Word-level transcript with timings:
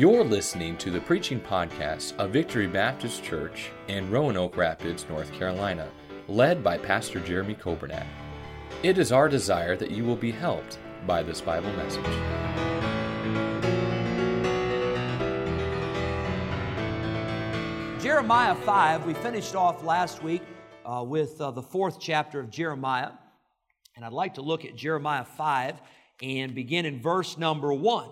You're 0.00 0.24
listening 0.24 0.78
to 0.78 0.90
the 0.90 1.02
preaching 1.02 1.38
podcast 1.38 2.16
of 2.16 2.30
Victory 2.30 2.66
Baptist 2.66 3.22
Church 3.22 3.68
in 3.86 4.10
Roanoke 4.10 4.56
Rapids, 4.56 5.04
North 5.10 5.30
Carolina, 5.30 5.90
led 6.26 6.64
by 6.64 6.78
Pastor 6.78 7.20
Jeremy 7.20 7.54
Coburnack. 7.54 8.06
It 8.82 8.96
is 8.96 9.12
our 9.12 9.28
desire 9.28 9.76
that 9.76 9.90
you 9.90 10.04
will 10.04 10.16
be 10.16 10.30
helped 10.30 10.78
by 11.06 11.22
this 11.22 11.42
Bible 11.42 11.70
message. 11.74 12.02
Jeremiah 18.02 18.54
5, 18.54 19.04
we 19.04 19.12
finished 19.12 19.54
off 19.54 19.84
last 19.84 20.22
week 20.22 20.40
uh, 20.86 21.04
with 21.06 21.38
uh, 21.42 21.50
the 21.50 21.60
fourth 21.60 22.00
chapter 22.00 22.40
of 22.40 22.48
Jeremiah. 22.48 23.10
And 23.96 24.04
I'd 24.06 24.14
like 24.14 24.32
to 24.36 24.40
look 24.40 24.64
at 24.64 24.76
Jeremiah 24.76 25.26
5 25.26 25.78
and 26.22 26.54
begin 26.54 26.86
in 26.86 27.02
verse 27.02 27.36
number 27.36 27.74
1. 27.74 28.08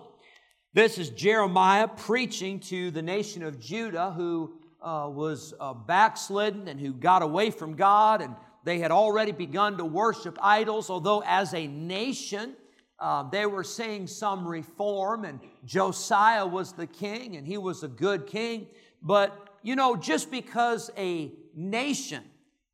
This 0.71 0.99
is 0.99 1.09
Jeremiah 1.09 1.87
preaching 1.87 2.59
to 2.59 2.91
the 2.91 3.01
nation 3.01 3.41
of 3.41 3.59
Judah 3.59 4.11
who 4.11 4.53
uh, 4.79 5.09
was 5.11 5.55
uh, 5.59 5.73
backslidden 5.73 6.67
and 6.67 6.79
who 6.79 6.93
got 6.93 7.23
away 7.23 7.49
from 7.49 7.73
God, 7.75 8.21
and 8.21 8.35
they 8.63 8.77
had 8.77 8.91
already 8.91 9.31
begun 9.31 9.79
to 9.79 9.85
worship 9.85 10.37
idols, 10.39 10.91
although 10.91 11.23
as 11.25 11.55
a 11.55 11.65
nation, 11.65 12.53
uh, 12.99 13.27
they 13.31 13.47
were 13.47 13.63
seeing 13.63 14.05
some 14.05 14.47
reform, 14.47 15.25
and 15.25 15.39
Josiah 15.65 16.45
was 16.45 16.73
the 16.73 16.85
king, 16.85 17.35
and 17.35 17.47
he 17.47 17.57
was 17.57 17.81
a 17.81 17.87
good 17.87 18.27
king. 18.27 18.67
But, 19.01 19.49
you 19.63 19.75
know, 19.75 19.95
just 19.95 20.29
because 20.29 20.91
a 20.95 21.31
nation 21.55 22.23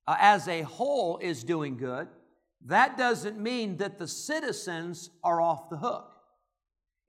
uh, 0.06 0.18
as 0.20 0.50
a 0.50 0.64
whole 0.64 1.18
is 1.20 1.46
doing 1.46 1.78
good, 1.78 2.10
that 2.66 2.98
doesn't 2.98 3.40
mean 3.40 3.78
that 3.78 4.00
the 4.00 4.08
citizens 4.08 5.12
are 5.24 5.40
off 5.40 5.70
the 5.70 5.78
hook. 5.78 6.12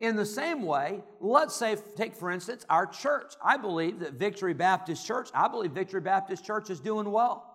In 0.01 0.17
the 0.17 0.27
same 0.27 0.63
way, 0.63 1.03
let's 1.21 1.57
say, 1.57 1.77
take 1.97 2.15
for 2.15 2.31
instance, 2.31 2.67
our 2.69 2.87
church. 2.87 3.33
I 3.43 3.57
believe 3.57 4.01
that 4.01 4.15
Victory 4.15 4.53
Baptist 4.53 5.07
Church, 5.07 5.31
I 5.35 5.49
believe 5.49 5.73
Victory 5.73 6.03
Baptist 6.03 6.45
Church 6.45 6.69
is 6.69 6.81
doing 6.81 7.11
well. 7.11 7.55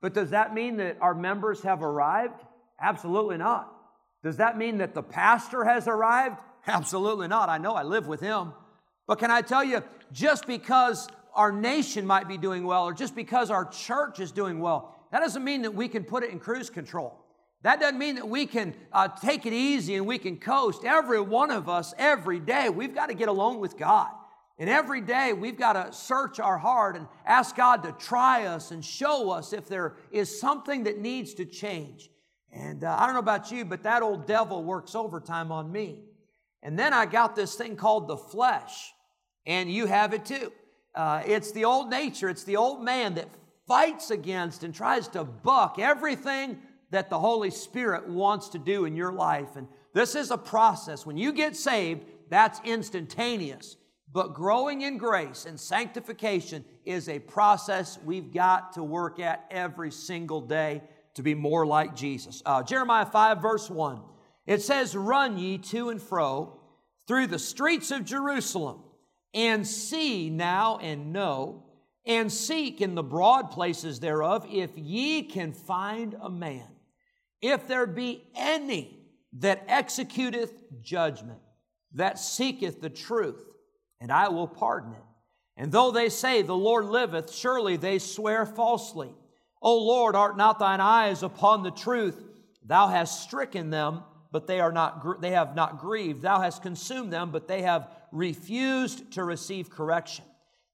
But 0.00 0.14
does 0.14 0.30
that 0.30 0.54
mean 0.54 0.76
that 0.76 0.98
our 1.00 1.14
members 1.14 1.62
have 1.62 1.82
arrived? 1.82 2.40
Absolutely 2.80 3.36
not. 3.36 3.72
Does 4.22 4.36
that 4.36 4.56
mean 4.56 4.78
that 4.78 4.94
the 4.94 5.02
pastor 5.02 5.64
has 5.64 5.88
arrived? 5.88 6.36
Absolutely 6.66 7.26
not. 7.26 7.48
I 7.48 7.58
know 7.58 7.74
I 7.74 7.82
live 7.82 8.06
with 8.06 8.20
him. 8.20 8.52
But 9.06 9.18
can 9.18 9.30
I 9.30 9.42
tell 9.42 9.64
you, 9.64 9.82
just 10.12 10.46
because 10.46 11.08
our 11.34 11.50
nation 11.50 12.06
might 12.06 12.28
be 12.28 12.38
doing 12.38 12.64
well 12.64 12.84
or 12.84 12.92
just 12.92 13.16
because 13.16 13.50
our 13.50 13.64
church 13.64 14.20
is 14.20 14.30
doing 14.30 14.60
well, 14.60 14.94
that 15.10 15.20
doesn't 15.20 15.42
mean 15.42 15.62
that 15.62 15.74
we 15.74 15.88
can 15.88 16.04
put 16.04 16.22
it 16.22 16.30
in 16.30 16.38
cruise 16.38 16.70
control. 16.70 17.18
That 17.62 17.78
doesn't 17.80 17.98
mean 17.98 18.14
that 18.14 18.28
we 18.28 18.46
can 18.46 18.74
uh, 18.92 19.08
take 19.08 19.44
it 19.44 19.52
easy 19.52 19.96
and 19.96 20.06
we 20.06 20.18
can 20.18 20.38
coast. 20.38 20.84
Every 20.84 21.20
one 21.20 21.50
of 21.50 21.68
us, 21.68 21.92
every 21.98 22.40
day, 22.40 22.70
we've 22.70 22.94
got 22.94 23.08
to 23.10 23.14
get 23.14 23.28
alone 23.28 23.60
with 23.60 23.76
God. 23.76 24.10
And 24.58 24.68
every 24.68 25.00
day 25.00 25.32
we've 25.32 25.58
got 25.58 25.72
to 25.72 25.92
search 25.92 26.38
our 26.38 26.58
heart 26.58 26.96
and 26.96 27.06
ask 27.24 27.56
God 27.56 27.82
to 27.82 27.92
try 27.92 28.46
us 28.46 28.70
and 28.70 28.84
show 28.84 29.30
us 29.30 29.52
if 29.52 29.66
there 29.66 29.96
is 30.10 30.40
something 30.40 30.84
that 30.84 30.98
needs 30.98 31.34
to 31.34 31.44
change. 31.44 32.10
And 32.52 32.84
uh, 32.84 32.96
I 32.98 33.06
don't 33.06 33.14
know 33.14 33.20
about 33.20 33.50
you, 33.50 33.64
but 33.64 33.82
that 33.84 34.02
old 34.02 34.26
devil 34.26 34.62
works 34.62 34.94
overtime 34.94 35.52
on 35.52 35.70
me. 35.70 36.00
And 36.62 36.78
then 36.78 36.92
I 36.92 37.06
got 37.06 37.36
this 37.36 37.54
thing 37.54 37.76
called 37.76 38.06
the 38.06 38.18
flesh, 38.18 38.92
and 39.46 39.72
you 39.72 39.86
have 39.86 40.12
it 40.12 40.26
too. 40.26 40.52
Uh, 40.94 41.22
it's 41.24 41.52
the 41.52 41.64
old 41.64 41.88
nature, 41.88 42.28
it's 42.28 42.44
the 42.44 42.56
old 42.56 42.82
man 42.82 43.14
that 43.14 43.28
fights 43.66 44.10
against 44.10 44.62
and 44.62 44.74
tries 44.74 45.08
to 45.08 45.24
buck 45.24 45.78
everything 45.78 46.58
that 46.90 47.10
the 47.10 47.18
Holy 47.18 47.50
Spirit 47.50 48.08
wants 48.08 48.48
to 48.50 48.58
do 48.58 48.84
in 48.84 48.96
your 48.96 49.12
life. 49.12 49.56
And 49.56 49.68
this 49.92 50.14
is 50.14 50.30
a 50.30 50.38
process. 50.38 51.06
When 51.06 51.16
you 51.16 51.32
get 51.32 51.56
saved, 51.56 52.04
that's 52.28 52.60
instantaneous. 52.64 53.76
But 54.12 54.34
growing 54.34 54.82
in 54.82 54.98
grace 54.98 55.46
and 55.46 55.58
sanctification 55.58 56.64
is 56.84 57.08
a 57.08 57.20
process 57.20 57.98
we've 58.04 58.32
got 58.32 58.72
to 58.72 58.82
work 58.82 59.20
at 59.20 59.46
every 59.50 59.92
single 59.92 60.40
day 60.40 60.82
to 61.14 61.22
be 61.22 61.34
more 61.34 61.64
like 61.64 61.94
Jesus. 61.94 62.42
Uh, 62.44 62.62
Jeremiah 62.62 63.06
5, 63.06 63.40
verse 63.40 63.70
1. 63.70 64.00
It 64.46 64.62
says, 64.62 64.96
Run 64.96 65.38
ye 65.38 65.58
to 65.58 65.90
and 65.90 66.02
fro 66.02 66.60
through 67.06 67.28
the 67.28 67.38
streets 67.38 67.90
of 67.90 68.04
Jerusalem, 68.04 68.82
and 69.34 69.66
see 69.66 70.30
now 70.30 70.78
and 70.78 71.12
know, 71.12 71.64
and 72.04 72.32
seek 72.32 72.80
in 72.80 72.94
the 72.94 73.02
broad 73.02 73.50
places 73.50 74.00
thereof, 74.00 74.46
if 74.48 74.70
ye 74.76 75.22
can 75.22 75.52
find 75.52 76.16
a 76.20 76.30
man 76.30 76.66
if 77.40 77.66
there 77.66 77.86
be 77.86 78.24
any 78.34 78.98
that 79.38 79.66
executeth 79.68 80.52
judgment, 80.82 81.40
that 81.94 82.18
seeketh 82.18 82.80
the 82.80 82.90
truth, 82.90 83.42
and 84.00 84.12
I 84.12 84.28
will 84.28 84.48
pardon 84.48 84.92
it. 84.92 85.02
And 85.56 85.70
though 85.72 85.90
they 85.90 86.08
say, 86.08 86.42
The 86.42 86.54
Lord 86.54 86.86
liveth, 86.86 87.32
surely 87.32 87.76
they 87.76 87.98
swear 87.98 88.46
falsely. 88.46 89.12
O 89.62 89.76
Lord, 89.78 90.14
art 90.16 90.36
not 90.36 90.58
thine 90.58 90.80
eyes 90.80 91.22
upon 91.22 91.62
the 91.62 91.70
truth? 91.70 92.22
Thou 92.64 92.88
hast 92.88 93.22
stricken 93.22 93.70
them, 93.70 94.02
but 94.32 94.46
they 94.46 94.60
are 94.60 94.72
not 94.72 95.20
they 95.20 95.32
have 95.32 95.54
not 95.54 95.78
grieved. 95.78 96.22
Thou 96.22 96.40
hast 96.40 96.62
consumed 96.62 97.12
them, 97.12 97.30
but 97.30 97.48
they 97.48 97.62
have 97.62 97.88
refused 98.12 99.12
to 99.12 99.24
receive 99.24 99.70
correction. 99.70 100.24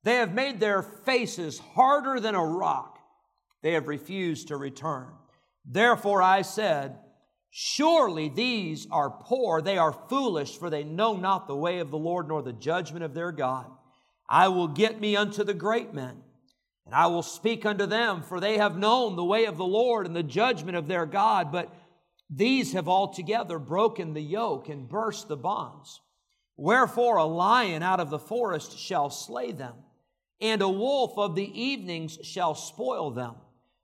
They 0.04 0.16
have 0.16 0.34
made 0.34 0.60
their 0.60 0.82
faces 0.82 1.58
harder 1.58 2.20
than 2.20 2.34
a 2.34 2.44
rock. 2.44 2.98
They 3.62 3.72
have 3.72 3.88
refused 3.88 4.48
to 4.48 4.56
return. 4.56 5.08
Therefore 5.66 6.22
I 6.22 6.42
said, 6.42 6.98
Surely 7.50 8.28
these 8.28 8.86
are 8.90 9.10
poor, 9.10 9.62
they 9.62 9.78
are 9.78 9.92
foolish, 9.92 10.58
for 10.58 10.68
they 10.68 10.84
know 10.84 11.16
not 11.16 11.48
the 11.48 11.56
way 11.56 11.78
of 11.78 11.90
the 11.90 11.98
Lord 11.98 12.28
nor 12.28 12.42
the 12.42 12.52
judgment 12.52 13.02
of 13.02 13.14
their 13.14 13.32
God. 13.32 13.66
I 14.28 14.48
will 14.48 14.68
get 14.68 15.00
me 15.00 15.16
unto 15.16 15.42
the 15.42 15.54
great 15.54 15.94
men, 15.94 16.22
and 16.84 16.94
I 16.94 17.06
will 17.06 17.22
speak 17.22 17.64
unto 17.64 17.86
them, 17.86 18.22
for 18.22 18.40
they 18.40 18.58
have 18.58 18.76
known 18.76 19.16
the 19.16 19.24
way 19.24 19.46
of 19.46 19.56
the 19.56 19.64
Lord 19.64 20.06
and 20.06 20.14
the 20.14 20.22
judgment 20.22 20.76
of 20.76 20.86
their 20.86 21.06
God. 21.06 21.50
But 21.50 21.74
these 22.28 22.72
have 22.74 22.88
altogether 22.88 23.58
broken 23.58 24.12
the 24.12 24.20
yoke 24.20 24.68
and 24.68 24.88
burst 24.88 25.28
the 25.28 25.36
bonds. 25.36 26.00
Wherefore 26.56 27.16
a 27.16 27.24
lion 27.24 27.82
out 27.82 28.00
of 28.00 28.10
the 28.10 28.18
forest 28.18 28.78
shall 28.78 29.10
slay 29.10 29.52
them, 29.52 29.74
and 30.40 30.60
a 30.60 30.68
wolf 30.68 31.16
of 31.16 31.34
the 31.34 31.60
evenings 31.60 32.18
shall 32.22 32.54
spoil 32.54 33.10
them. 33.10 33.36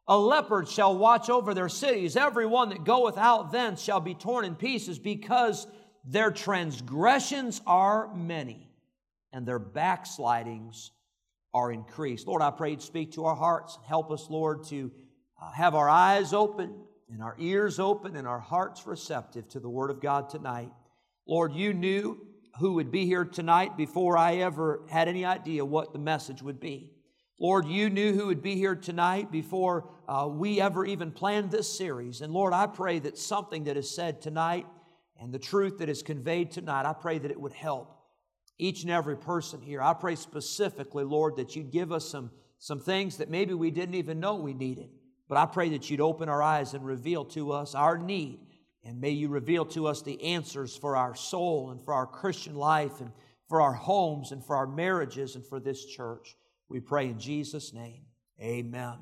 A 0.09 0.19
leopard 0.19 0.69
shall 0.69 0.97
watch 0.97 1.31
over 1.31 1.55
their 1.55 1.69
cities. 1.69 2.17
Every 2.17 2.47
one 2.47 2.71
that 2.71 2.85
goeth 2.85 3.17
out 3.17 3.53
thence 3.53 3.81
shall 3.81 4.01
be 4.01 4.15
torn 4.15 4.45
in 4.45 4.57
pieces, 4.57 4.99
because 4.99 5.67
their 6.05 6.31
transgressions 6.31 7.61
are 7.67 8.13
many 8.15 8.69
and 9.33 9.47
their 9.47 9.61
backslidings 9.61 10.91
are 11.55 11.71
increased. 11.71 12.27
Lord, 12.27 12.43
I 12.43 12.51
pray 12.51 12.73
you 12.73 12.81
speak 12.81 13.13
to 13.13 13.27
our 13.27 13.37
hearts. 13.37 13.79
Help 13.87 14.11
us, 14.11 14.29
Lord, 14.29 14.65
to 14.65 14.91
uh, 15.41 15.53
have 15.53 15.75
our 15.75 15.89
eyes 15.89 16.33
open 16.33 16.75
and 17.11 17.23
our 17.23 17.37
ears 17.39 17.79
open 17.79 18.17
and 18.17 18.27
our 18.27 18.41
hearts 18.41 18.87
receptive 18.87 19.49
to 19.51 19.61
the 19.61 19.69
Word 19.69 19.91
of 19.91 20.01
God 20.01 20.29
tonight. 20.29 20.73
Lord, 21.27 21.53
you 21.53 21.73
knew 21.73 22.27
who 22.59 22.75
would 22.75 22.91
be 22.91 23.07
here 23.07 23.25
tonight 23.25 23.77
before 23.77 24.17
I 24.17 24.37
ever 24.37 24.83
had 24.89 25.09
any 25.09 25.25
idea 25.25 25.65
what 25.65 25.93
the 25.93 25.99
message 25.99 26.43
would 26.43 26.59
be. 26.59 26.92
Lord, 27.43 27.67
you 27.67 27.91
knew 27.91 28.13
who 28.13 28.27
would 28.27 28.41
be 28.41 28.55
here 28.55 28.77
tonight 28.77 29.33
before 29.33 29.91
uh, 30.07 30.29
we 30.31 30.61
ever 30.61 30.87
even 30.87 31.11
planned 31.11 31.51
this 31.51 31.77
series. 31.77 32.21
And 32.21 32.33
Lord, 32.33 32.53
I 32.53 32.69
pray 32.69 33.01
that 33.01 33.19
something 33.19 33.65
that 33.65 33.77
is 33.77 33.93
said 33.93 34.23
tonight 34.23 34.65
and 35.21 35.35
the 35.35 35.41
truth 35.41 35.79
that 35.79 35.89
is 35.89 36.05
conveyed 36.05 36.53
tonight, 36.53 36.87
I 36.87 36.93
pray 36.93 37.19
that 37.19 37.33
it 37.33 37.41
would 37.41 37.53
help 37.53 37.99
each 38.59 38.83
and 38.83 38.93
every 38.93 39.17
person 39.17 39.61
here. 39.61 39.83
I 39.83 39.93
pray 39.93 40.15
specifically, 40.15 41.03
Lord, 41.03 41.35
that 41.35 41.57
you'd 41.57 41.73
give 41.73 41.91
us 41.91 42.09
some, 42.09 42.31
some 42.61 42.79
things 42.79 43.17
that 43.17 43.29
maybe 43.29 43.55
we 43.55 43.73
didn't 43.73 43.97
even 43.97 44.21
know 44.21 44.37
we 44.37 44.55
needed. 44.55 44.91
But 45.29 45.37
I 45.37 45.47
pray 45.47 45.71
that 45.71 45.91
you'd 45.91 46.01
open 46.01 46.29
our 46.29 46.45
eyes 46.45 46.75
and 46.75 46.87
reveal 46.87 47.25
to 47.25 47.51
us 47.51 47.75
our 47.75 47.99
need. 47.99 48.39
And 48.85 49.01
may 49.01 49.11
you 49.11 49.29
reveal 49.29 49.65
to 49.67 49.89
us 49.89 50.01
the 50.01 50.23
answers 50.23 50.77
for 50.77 50.97
our 50.97 51.17
soul 51.17 51.73
and 51.73 51.85
for 51.85 51.93
our 51.93 52.07
Christian 52.07 52.55
life 52.55 53.01
and 53.01 53.11
for 53.49 53.61
our 53.61 53.73
homes 53.73 54.31
and 54.31 54.47
for 54.47 54.55
our 54.55 54.69
marriages 54.69 55.35
and 55.35 55.45
for 55.45 55.59
this 55.59 55.85
church. 55.87 56.37
We 56.73 56.81
pray 56.81 57.11
in 57.11 57.19
Jesus' 57.19 57.75
name. 57.75 58.07
Amen. 58.41 58.95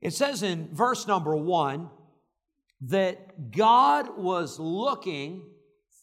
It 0.00 0.12
says 0.12 0.44
in 0.44 0.68
verse 0.72 1.08
number 1.08 1.34
one 1.34 1.90
that 2.82 3.50
God 3.50 4.16
was 4.16 4.60
looking 4.60 5.42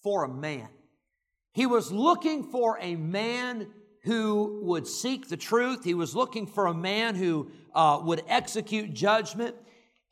for 0.03 0.25
a 0.25 0.27
man. 0.27 0.67
He 1.53 1.65
was 1.65 1.89
looking 1.89 2.51
for 2.51 2.77
a 2.81 2.97
man 2.97 3.67
who 4.03 4.59
would 4.63 4.87
seek 4.87 5.29
the 5.29 5.37
truth. 5.37 5.85
He 5.85 5.93
was 5.93 6.13
looking 6.13 6.45
for 6.45 6.65
a 6.65 6.73
man 6.73 7.15
who 7.15 7.49
uh, 7.73 8.01
would 8.03 8.23
execute 8.27 8.93
judgment. 8.93 9.55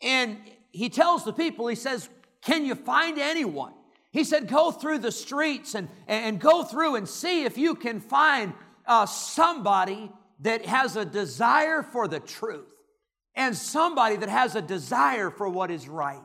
And 0.02 0.38
he 0.72 0.88
tells 0.88 1.26
the 1.26 1.34
people, 1.34 1.68
he 1.68 1.76
says, 1.76 2.08
Can 2.42 2.64
you 2.64 2.76
find 2.76 3.20
anyone? 3.20 3.74
He 4.12 4.24
said, 4.24 4.48
Go 4.48 4.72
through 4.72 5.00
the 5.00 5.12
streets 5.12 5.76
and, 5.76 5.90
and 6.08 6.40
go 6.40 6.64
through 6.64 6.96
and 6.96 7.10
see 7.10 7.44
if 7.44 7.58
you 7.58 7.76
can 7.76 8.00
find 8.00 8.54
uh, 8.88 9.06
somebody 9.06 10.10
that 10.42 10.66
has 10.66 10.96
a 10.96 11.06
desire 11.06 11.82
for 11.84 12.08
the 12.08 12.20
truth 12.20 12.72
and 13.36 13.56
somebody 13.56 14.16
that 14.16 14.30
has 14.30 14.56
a 14.56 14.62
desire 14.62 15.30
for 15.30 15.50
what 15.50 15.70
is 15.70 15.88
right. 15.88 16.24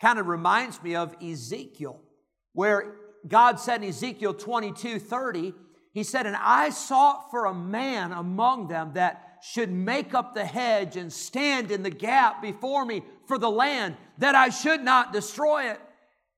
Kind 0.00 0.18
of 0.18 0.26
reminds 0.26 0.82
me 0.82 0.96
of 0.96 1.14
Ezekiel, 1.22 2.00
where 2.52 2.96
God 3.26 3.60
said 3.60 3.82
in 3.82 3.88
Ezekiel 3.88 4.34
22 4.34 4.98
30, 4.98 5.54
He 5.92 6.02
said, 6.02 6.26
And 6.26 6.36
I 6.36 6.70
sought 6.70 7.30
for 7.30 7.46
a 7.46 7.54
man 7.54 8.12
among 8.12 8.68
them 8.68 8.92
that 8.94 9.38
should 9.42 9.70
make 9.70 10.14
up 10.14 10.34
the 10.34 10.44
hedge 10.44 10.96
and 10.96 11.12
stand 11.12 11.70
in 11.70 11.82
the 11.82 11.90
gap 11.90 12.42
before 12.42 12.84
me 12.84 13.02
for 13.26 13.38
the 13.38 13.50
land, 13.50 13.96
that 14.18 14.34
I 14.34 14.48
should 14.48 14.82
not 14.82 15.12
destroy 15.12 15.70
it. 15.70 15.80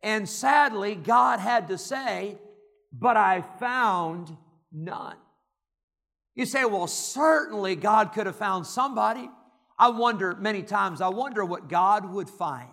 And 0.03 0.29
sadly, 0.29 0.95
God 0.95 1.41
had 1.41 1.69
to 1.69 1.79
say, 1.79 2.39
But 2.93 3.17
I 3.17 3.43
found 3.59 4.37
none. 4.71 5.17
You 6.37 6.45
say, 6.47 6.65
Well, 6.65 6.87
certainly 6.87 7.75
God 7.75 8.13
could 8.13 8.27
have 8.27 8.37
found 8.37 8.67
somebody. 8.67 9.29
I 9.79 9.89
wonder 9.89 10.37
many 10.37 10.63
times, 10.63 11.01
I 11.01 11.09
wonder 11.09 11.45
what 11.45 11.69
God 11.69 12.09
would 12.13 12.31
find. 12.31 12.69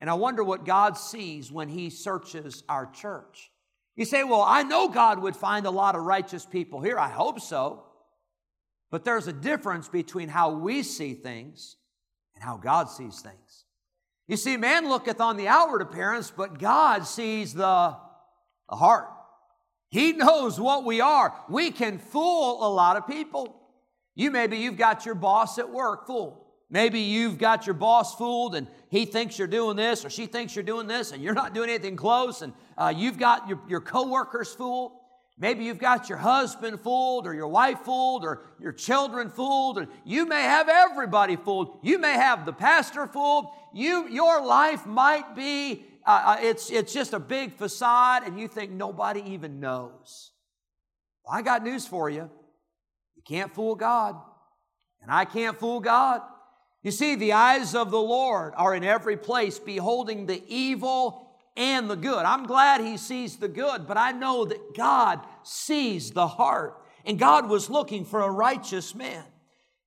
And 0.00 0.10
I 0.10 0.14
wonder 0.14 0.44
what 0.44 0.64
God 0.64 0.96
sees 0.96 1.50
when 1.50 1.68
He 1.68 1.88
searches 1.88 2.62
our 2.68 2.86
church. 2.86 3.50
You 3.96 4.04
say, 4.04 4.24
Well, 4.24 4.42
I 4.42 4.64
know 4.64 4.88
God 4.88 5.20
would 5.20 5.36
find 5.36 5.64
a 5.64 5.70
lot 5.70 5.94
of 5.94 6.02
righteous 6.02 6.44
people 6.44 6.82
here. 6.82 6.98
I 6.98 7.08
hope 7.08 7.40
so. 7.40 7.84
But 8.90 9.04
there's 9.04 9.28
a 9.28 9.32
difference 9.32 9.88
between 9.88 10.28
how 10.28 10.50
we 10.50 10.82
see 10.82 11.14
things 11.14 11.76
and 12.34 12.42
how 12.42 12.56
God 12.56 12.88
sees 12.90 13.20
things. 13.20 13.64
You 14.26 14.36
see, 14.36 14.56
man 14.56 14.88
looketh 14.88 15.20
on 15.20 15.36
the 15.36 15.48
outward 15.48 15.82
appearance, 15.82 16.30
but 16.30 16.58
God 16.58 17.06
sees 17.06 17.54
the, 17.54 17.96
the 18.68 18.76
heart. 18.76 19.08
He 19.90 20.12
knows 20.12 20.60
what 20.60 20.84
we 20.84 21.00
are. 21.00 21.32
We 21.48 21.70
can 21.70 21.98
fool 21.98 22.66
a 22.66 22.70
lot 22.70 22.96
of 22.96 23.06
people. 23.06 23.54
You 24.14 24.30
maybe 24.30 24.58
you've 24.58 24.76
got 24.76 25.06
your 25.06 25.14
boss 25.14 25.58
at 25.58 25.70
work 25.70 26.06
fooled. 26.06 26.44
Maybe 26.70 27.00
you've 27.00 27.38
got 27.38 27.66
your 27.66 27.74
boss 27.74 28.14
fooled 28.14 28.54
and 28.54 28.66
he 28.90 29.06
thinks 29.06 29.38
you're 29.38 29.48
doing 29.48 29.76
this 29.76 30.04
or 30.04 30.10
she 30.10 30.26
thinks 30.26 30.54
you're 30.54 30.62
doing 30.62 30.86
this 30.86 31.12
and 31.12 31.22
you're 31.22 31.34
not 31.34 31.54
doing 31.54 31.70
anything 31.70 31.96
close 31.96 32.42
and 32.42 32.52
uh, 32.76 32.92
you've 32.94 33.18
got 33.18 33.48
your, 33.48 33.58
your 33.68 33.80
coworkers 33.80 34.52
fooled. 34.52 34.92
Maybe 35.40 35.64
you've 35.64 35.78
got 35.78 36.08
your 36.08 36.18
husband 36.18 36.80
fooled 36.80 37.26
or 37.26 37.32
your 37.32 37.46
wife 37.46 37.80
fooled 37.80 38.24
or 38.24 38.42
your 38.60 38.72
children 38.72 39.30
fooled. 39.30 39.78
Or 39.78 39.88
you 40.04 40.26
may 40.26 40.42
have 40.42 40.68
everybody 40.68 41.36
fooled. 41.36 41.78
You 41.80 41.98
may 41.98 42.14
have 42.14 42.44
the 42.44 42.52
pastor 42.52 43.06
fooled. 43.06 43.46
You, 43.72 44.08
your 44.08 44.44
life 44.44 44.84
might 44.84 45.36
be, 45.36 45.84
uh, 46.06 46.36
it's, 46.40 46.70
it's 46.70 46.92
just 46.92 47.12
a 47.12 47.18
big 47.18 47.54
facade 47.54 48.22
and 48.24 48.38
you 48.38 48.48
think 48.48 48.70
nobody 48.70 49.22
even 49.26 49.60
knows. 49.60 50.32
Well, 51.24 51.36
I 51.36 51.42
got 51.42 51.62
news 51.62 51.86
for 51.86 52.08
you. 52.08 52.30
You 53.16 53.22
can't 53.26 53.54
fool 53.54 53.74
God. 53.74 54.16
And 55.02 55.10
I 55.10 55.24
can't 55.24 55.58
fool 55.58 55.80
God. 55.80 56.22
You 56.82 56.90
see, 56.90 57.14
the 57.14 57.32
eyes 57.32 57.74
of 57.74 57.90
the 57.90 58.00
Lord 58.00 58.54
are 58.56 58.74
in 58.74 58.84
every 58.84 59.16
place, 59.16 59.58
beholding 59.58 60.26
the 60.26 60.42
evil 60.46 61.28
and 61.56 61.90
the 61.90 61.96
good. 61.96 62.24
I'm 62.24 62.46
glad 62.46 62.80
He 62.80 62.96
sees 62.96 63.36
the 63.36 63.48
good, 63.48 63.86
but 63.86 63.96
I 63.96 64.12
know 64.12 64.44
that 64.44 64.76
God 64.76 65.20
sees 65.42 66.12
the 66.12 66.26
heart. 66.28 66.82
And 67.04 67.18
God 67.18 67.48
was 67.48 67.70
looking 67.70 68.04
for 68.04 68.20
a 68.20 68.30
righteous 68.30 68.94
man. 68.94 69.24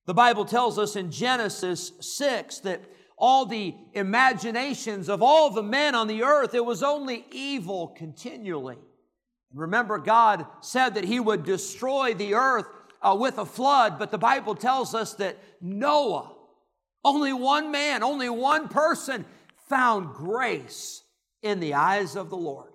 The 0.06 0.14
Bible 0.14 0.44
tells 0.44 0.78
us 0.78 0.96
in 0.96 1.10
Genesis 1.10 1.92
6 2.00 2.58
that 2.60 2.82
all 3.22 3.46
the 3.46 3.72
imaginations 3.92 5.08
of 5.08 5.22
all 5.22 5.48
the 5.48 5.62
men 5.62 5.94
on 5.94 6.08
the 6.08 6.24
earth, 6.24 6.56
it 6.56 6.64
was 6.64 6.82
only 6.82 7.24
evil 7.30 7.94
continually. 7.96 8.76
Remember, 9.54 9.98
God 9.98 10.44
said 10.60 10.96
that 10.96 11.04
He 11.04 11.20
would 11.20 11.44
destroy 11.44 12.14
the 12.14 12.34
earth 12.34 12.66
uh, 13.00 13.16
with 13.18 13.38
a 13.38 13.46
flood, 13.46 13.96
but 13.96 14.10
the 14.10 14.18
Bible 14.18 14.56
tells 14.56 14.92
us 14.92 15.14
that 15.14 15.38
Noah, 15.60 16.32
only 17.04 17.32
one 17.32 17.70
man, 17.70 18.02
only 18.02 18.28
one 18.28 18.68
person 18.68 19.24
found 19.68 20.14
grace 20.14 21.04
in 21.42 21.60
the 21.60 21.74
eyes 21.74 22.16
of 22.16 22.28
the 22.28 22.36
Lord. 22.36 22.72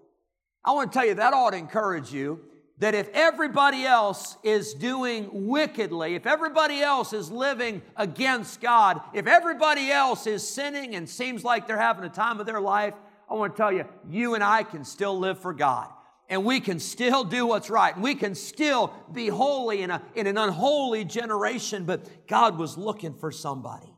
I 0.64 0.72
want 0.72 0.94
to 0.94 0.98
tell 0.98 1.06
you 1.06 1.16
that 1.16 1.34
ought 1.34 1.52
to 1.52 1.58
encourage 1.58 2.14
you 2.14 2.40
that 2.80 2.94
if 2.94 3.10
everybody 3.14 3.86
else 3.86 4.38
is 4.44 4.74
doing 4.74 5.30
wickedly, 5.48 6.14
if 6.14 6.28
everybody 6.28 6.82
else 6.82 7.12
is 7.12 7.32
living 7.32 7.82
against 7.96 8.62
God, 8.62 9.02
if 9.14 9.26
everybody 9.26 9.90
else 9.90 10.28
is 10.28 10.48
sinning 10.48 10.96
and 10.96 11.10
seems 11.10 11.44
like 11.44 11.66
they're 11.66 11.78
having 11.78 12.04
a 12.04 12.10
time 12.10 12.40
of 12.40 12.46
their 12.46 12.62
life, 12.62 12.94
I 13.30 13.34
want 13.34 13.56
to 13.56 13.58
tell 13.58 13.72
you, 13.72 13.86
you 14.08 14.36
and 14.36 14.44
I 14.44 14.64
can 14.64 14.86
still 14.86 15.18
live 15.18 15.40
for 15.40 15.54
God. 15.54 15.90
And 16.30 16.46
we 16.46 16.60
can 16.60 16.80
still 16.80 17.24
do 17.24 17.48
what's 17.48 17.70
right. 17.70 17.94
And 17.96 18.04
we 18.04 18.14
can 18.14 18.36
still 18.36 18.94
be 19.12 19.28
holy 19.28 19.82
in, 19.82 19.92
a, 19.92 20.02
in 20.14 20.28
an 20.28 20.38
unholy 20.38 21.06
generation, 21.06 21.86
but 21.86 22.28
God 22.28 22.58
was 22.58 22.78
looking 22.78 23.14
for 23.14 23.32
somebody. 23.32 23.94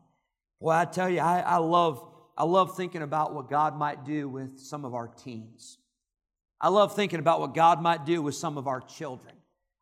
Well, 0.60 0.78
I 0.78 0.86
tell 0.86 1.10
you, 1.10 1.20
I, 1.20 1.40
I, 1.40 1.58
love, 1.58 2.06
I 2.38 2.44
love 2.44 2.78
thinking 2.78 3.02
about 3.02 3.34
what 3.34 3.50
God 3.50 3.78
might 3.78 4.06
do 4.06 4.30
with 4.30 4.60
some 4.60 4.86
of 4.86 4.94
our 4.94 5.08
teens. 5.08 5.80
I 6.62 6.70
love 6.70 6.96
thinking 6.96 7.20
about 7.20 7.40
what 7.40 7.54
God 7.54 7.82
might 7.82 8.06
do 8.06 8.22
with 8.22 8.36
some 8.36 8.58
of 8.58 8.68
our 8.68 8.82
children. 8.82 9.34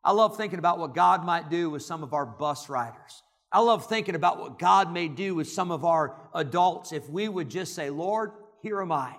I 0.04 0.12
love 0.12 0.38
thinking 0.38 0.60
about 0.60 0.80
what 0.80 0.94
God 0.94 1.26
might 1.26 1.50
do 1.50 1.70
with 1.70 1.82
some 1.82 2.04
of 2.04 2.14
our 2.14 2.26
bus 2.26 2.70
riders. 2.70 3.24
I 3.52 3.62
love 3.62 3.88
thinking 3.88 4.16
about 4.16 4.40
what 4.40 4.60
God 4.60 4.94
may 4.94 5.08
do 5.08 5.34
with 5.36 5.50
some 5.50 5.72
of 5.72 5.86
our 5.86 6.16
adults 6.34 6.92
if 6.92 7.10
we 7.10 7.28
would 7.28 7.50
just 7.50 7.74
say, 7.74 7.90
Lord, 7.90 8.32
here 8.62 8.82
am 8.82 8.92
I. 8.92 9.16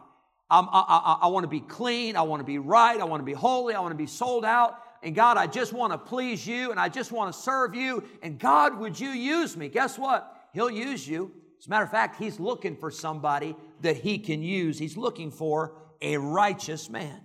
I, 0.50 0.60
I, 0.60 1.18
I 1.22 1.26
want 1.28 1.44
to 1.44 1.48
be 1.48 1.60
clean. 1.60 2.16
I 2.16 2.22
want 2.22 2.40
to 2.40 2.44
be 2.44 2.58
right. 2.58 3.00
I 3.00 3.04
want 3.04 3.20
to 3.20 3.24
be 3.24 3.32
holy. 3.32 3.74
I 3.74 3.80
want 3.80 3.92
to 3.92 3.98
be 3.98 4.06
sold 4.06 4.44
out. 4.44 4.82
And 5.02 5.14
God, 5.14 5.36
I 5.36 5.46
just 5.46 5.72
want 5.72 5.92
to 5.92 5.98
please 5.98 6.46
you 6.46 6.70
and 6.70 6.80
I 6.80 6.88
just 6.88 7.12
want 7.12 7.32
to 7.34 7.38
serve 7.38 7.74
you. 7.74 8.02
And 8.22 8.38
God, 8.38 8.78
would 8.78 8.98
you 8.98 9.10
use 9.10 9.56
me? 9.56 9.68
Guess 9.68 9.98
what? 9.98 10.48
He'll 10.52 10.70
use 10.70 11.06
you. 11.06 11.32
As 11.58 11.66
a 11.66 11.70
matter 11.70 11.84
of 11.84 11.90
fact, 11.90 12.18
he's 12.18 12.40
looking 12.40 12.76
for 12.76 12.90
somebody 12.90 13.56
that 13.82 13.96
he 13.96 14.18
can 14.18 14.42
use. 14.42 14.78
He's 14.78 14.96
looking 14.96 15.30
for 15.30 15.74
a 16.00 16.16
righteous 16.16 16.88
man. 16.88 17.20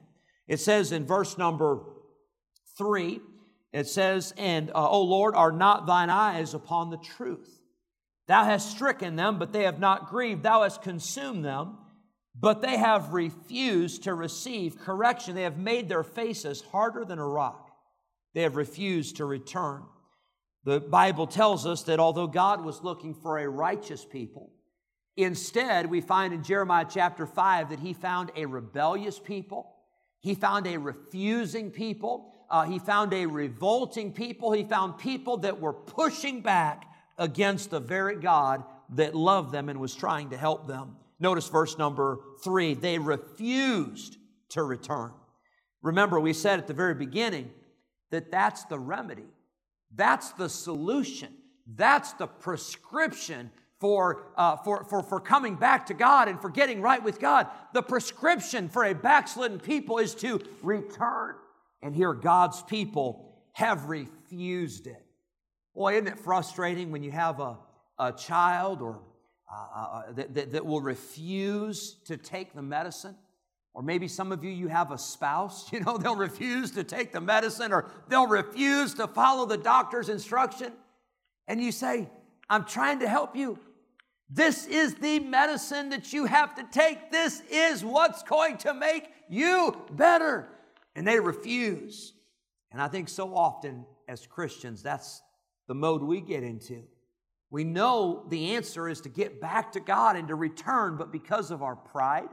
It 0.47 0.59
says 0.59 0.91
in 0.91 1.05
verse 1.05 1.37
number 1.37 1.79
three, 2.77 3.21
it 3.71 3.87
says, 3.87 4.33
And, 4.37 4.69
uh, 4.69 4.89
O 4.89 5.01
Lord, 5.01 5.35
are 5.35 5.51
not 5.51 5.87
thine 5.87 6.09
eyes 6.09 6.53
upon 6.53 6.89
the 6.89 6.97
truth? 6.97 7.61
Thou 8.27 8.45
hast 8.45 8.71
stricken 8.71 9.15
them, 9.15 9.39
but 9.39 9.51
they 9.51 9.63
have 9.63 9.79
not 9.79 10.09
grieved. 10.09 10.43
Thou 10.43 10.63
hast 10.63 10.81
consumed 10.81 11.43
them, 11.43 11.77
but 12.39 12.61
they 12.61 12.77
have 12.77 13.13
refused 13.13 14.03
to 14.03 14.13
receive 14.13 14.79
correction. 14.79 15.35
They 15.35 15.43
have 15.43 15.57
made 15.57 15.89
their 15.89 16.03
faces 16.03 16.61
harder 16.61 17.03
than 17.03 17.19
a 17.19 17.27
rock. 17.27 17.71
They 18.33 18.43
have 18.43 18.55
refused 18.55 19.17
to 19.17 19.25
return. 19.25 19.83
The 20.63 20.79
Bible 20.79 21.27
tells 21.27 21.65
us 21.65 21.83
that 21.83 21.99
although 21.99 22.27
God 22.27 22.63
was 22.63 22.83
looking 22.83 23.13
for 23.13 23.37
a 23.37 23.49
righteous 23.49 24.05
people, 24.05 24.51
instead 25.17 25.89
we 25.89 25.99
find 25.99 26.33
in 26.33 26.43
Jeremiah 26.43 26.87
chapter 26.89 27.25
5 27.27 27.69
that 27.69 27.79
he 27.79 27.93
found 27.93 28.31
a 28.35 28.45
rebellious 28.45 29.19
people, 29.19 29.75
he 30.23 30.33
found 30.33 30.65
a 30.65 30.77
refusing 30.77 31.69
people, 31.69 32.33
uh, 32.49 32.63
he 32.63 32.79
found 32.79 33.13
a 33.13 33.27
revolting 33.27 34.11
people, 34.11 34.51
he 34.51 34.63
found 34.63 34.97
people 34.97 35.37
that 35.37 35.61
were 35.61 35.73
pushing 35.73 36.41
back 36.41 36.85
against 37.19 37.69
the 37.69 37.79
very 37.79 38.15
God 38.15 38.63
that 38.95 39.13
loved 39.13 39.51
them 39.51 39.69
and 39.69 39.79
was 39.79 39.93
trying 39.93 40.31
to 40.31 40.37
help 40.37 40.67
them. 40.67 40.95
Notice 41.19 41.47
verse 41.47 41.77
number 41.77 42.19
three 42.43 42.73
they 42.73 42.97
refused 42.97 44.17
to 44.49 44.63
return. 44.63 45.11
Remember, 45.83 46.19
we 46.19 46.33
said 46.33 46.57
at 46.57 46.65
the 46.65 46.73
very 46.73 46.95
beginning 46.95 47.51
that 48.09 48.31
that's 48.31 48.63
the 48.65 48.79
remedy 48.79 49.27
that's 49.95 50.31
the 50.31 50.49
solution. 50.49 51.29
That's 51.75 52.13
the 52.13 52.27
prescription 52.27 53.51
for, 53.83 54.31
uh, 54.37 54.55
for, 54.55 54.85
for, 54.85 55.03
for 55.03 55.19
coming 55.19 55.55
back 55.55 55.87
to 55.87 55.93
God 55.93 56.29
and 56.29 56.41
for 56.41 56.49
getting 56.49 56.81
right 56.81 57.03
with 57.03 57.19
God. 57.19 57.47
The 57.73 57.81
prescription 57.81 58.69
for 58.69 58.85
a 58.85 58.95
backslidden 58.95 59.59
people 59.59 59.97
is 59.97 60.15
to 60.15 60.39
return. 60.61 61.35
And 61.81 61.93
here, 61.93 62.13
God's 62.13 62.63
people 62.63 63.35
have 63.51 63.89
refused 63.89 64.87
it. 64.87 65.03
Boy, 65.75 65.95
isn't 65.95 66.07
it 66.07 66.17
frustrating 66.17 66.93
when 66.93 67.03
you 67.03 67.11
have 67.11 67.41
a, 67.41 67.57
a 67.99 68.13
child 68.13 68.81
or 68.81 69.01
uh, 69.51 69.55
uh, 69.75 69.79
uh 69.79 70.11
that, 70.13 70.33
that, 70.33 70.51
that 70.53 70.65
will 70.65 70.79
refuse 70.79 71.97
to 72.05 72.15
take 72.15 72.53
the 72.55 72.61
medicine? 72.61 73.17
Or 73.73 73.83
maybe 73.83 74.07
some 74.07 74.31
of 74.31 74.45
you, 74.45 74.49
you 74.49 74.69
have 74.69 74.91
a 74.91 74.97
spouse, 74.97 75.69
you 75.73 75.81
know, 75.81 75.97
they'll 75.97 76.15
refuse 76.15 76.71
to 76.71 76.85
take 76.85 77.11
the 77.11 77.19
medicine 77.19 77.73
or 77.73 77.91
they'll 78.07 78.27
refuse 78.27 78.93
to 78.93 79.07
follow 79.07 79.45
the 79.45 79.57
doctor's 79.57 80.07
instruction. 80.07 80.71
And 81.49 81.61
you 81.61 81.73
say, 81.73 82.07
I'm 82.49 82.63
trying 82.63 82.99
to 82.99 83.09
help 83.09 83.35
you. 83.35 83.59
This 84.33 84.65
is 84.65 84.95
the 84.95 85.19
medicine 85.19 85.89
that 85.89 86.11
you 86.11 86.25
have 86.25 86.55
to 86.55 86.63
take. 86.71 87.11
This 87.11 87.43
is 87.51 87.85
what's 87.85 88.23
going 88.23 88.57
to 88.59 88.73
make 88.73 89.07
you 89.29 89.77
better. 89.91 90.49
And 90.95 91.07
they 91.07 91.19
refuse. 91.19 92.13
And 92.71 92.81
I 92.81 92.87
think 92.87 93.09
so 93.09 93.35
often 93.35 93.85
as 94.07 94.25
Christians, 94.25 94.81
that's 94.81 95.21
the 95.67 95.75
mode 95.75 96.01
we 96.01 96.19
get 96.19 96.41
into. 96.41 96.81
We 97.51 97.63
know 97.63 98.25
the 98.29 98.55
answer 98.55 98.89
is 98.89 99.01
to 99.01 99.09
get 99.09 99.39
back 99.39 99.73
to 99.73 99.79
God 99.79 100.15
and 100.15 100.27
to 100.29 100.35
return, 100.35 100.97
but 100.97 101.11
because 101.11 101.51
of 101.51 101.61
our 101.61 101.75
pride, 101.75 102.29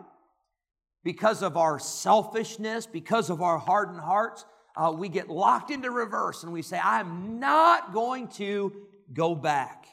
because 1.05 1.43
of 1.43 1.59
our 1.59 1.79
selfishness, 1.79 2.87
because 2.87 3.29
of 3.29 3.43
our 3.43 3.59
hardened 3.59 4.01
hearts, 4.01 4.47
uh, 4.75 4.91
we 4.97 5.11
get 5.11 5.29
locked 5.29 5.71
into 5.71 5.91
reverse 5.91 6.45
and 6.45 6.53
we 6.53 6.63
say, 6.63 6.81
I'm 6.83 7.39
not 7.39 7.93
going 7.93 8.29
to 8.29 8.73
go 9.13 9.35
back 9.35 9.87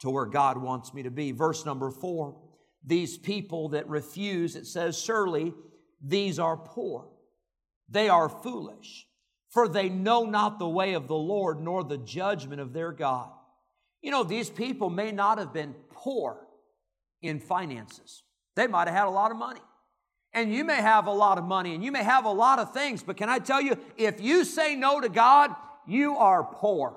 to 0.00 0.10
where 0.10 0.26
God 0.26 0.58
wants 0.58 0.92
me 0.92 1.02
to 1.02 1.10
be. 1.10 1.32
Verse 1.32 1.64
number 1.64 1.90
four 1.90 2.36
these 2.82 3.18
people 3.18 3.68
that 3.70 3.88
refuse, 3.88 4.56
it 4.56 4.66
says, 4.66 4.98
surely 4.98 5.52
these 6.02 6.38
are 6.38 6.56
poor. 6.56 7.08
They 7.90 8.08
are 8.08 8.28
foolish. 8.28 9.06
for 9.50 9.68
they 9.68 9.88
know 9.88 10.24
not 10.24 10.58
the 10.58 10.68
way 10.68 10.94
of 10.94 11.08
the 11.08 11.16
Lord 11.16 11.60
nor 11.60 11.84
the 11.84 11.98
judgment 11.98 12.60
of 12.60 12.72
their 12.72 12.92
God. 12.92 13.30
You 14.00 14.10
know, 14.10 14.22
these 14.22 14.48
people 14.48 14.88
may 14.88 15.12
not 15.12 15.38
have 15.38 15.52
been 15.52 15.74
poor 15.90 16.46
in 17.20 17.38
finances, 17.38 18.22
they 18.56 18.66
might 18.66 18.88
have 18.88 18.96
had 18.96 19.06
a 19.06 19.10
lot 19.10 19.30
of 19.30 19.36
money. 19.36 19.60
And 20.32 20.54
you 20.54 20.64
may 20.64 20.76
have 20.76 21.08
a 21.08 21.12
lot 21.12 21.38
of 21.38 21.44
money 21.44 21.74
and 21.74 21.82
you 21.82 21.90
may 21.90 22.04
have 22.04 22.24
a 22.24 22.30
lot 22.30 22.60
of 22.60 22.72
things, 22.72 23.02
but 23.02 23.16
can 23.16 23.28
I 23.28 23.40
tell 23.40 23.60
you, 23.60 23.76
if 23.96 24.20
you 24.20 24.44
say 24.44 24.76
no 24.76 25.00
to 25.00 25.08
God, 25.08 25.50
you 25.88 26.16
are 26.16 26.44
poor. 26.44 26.96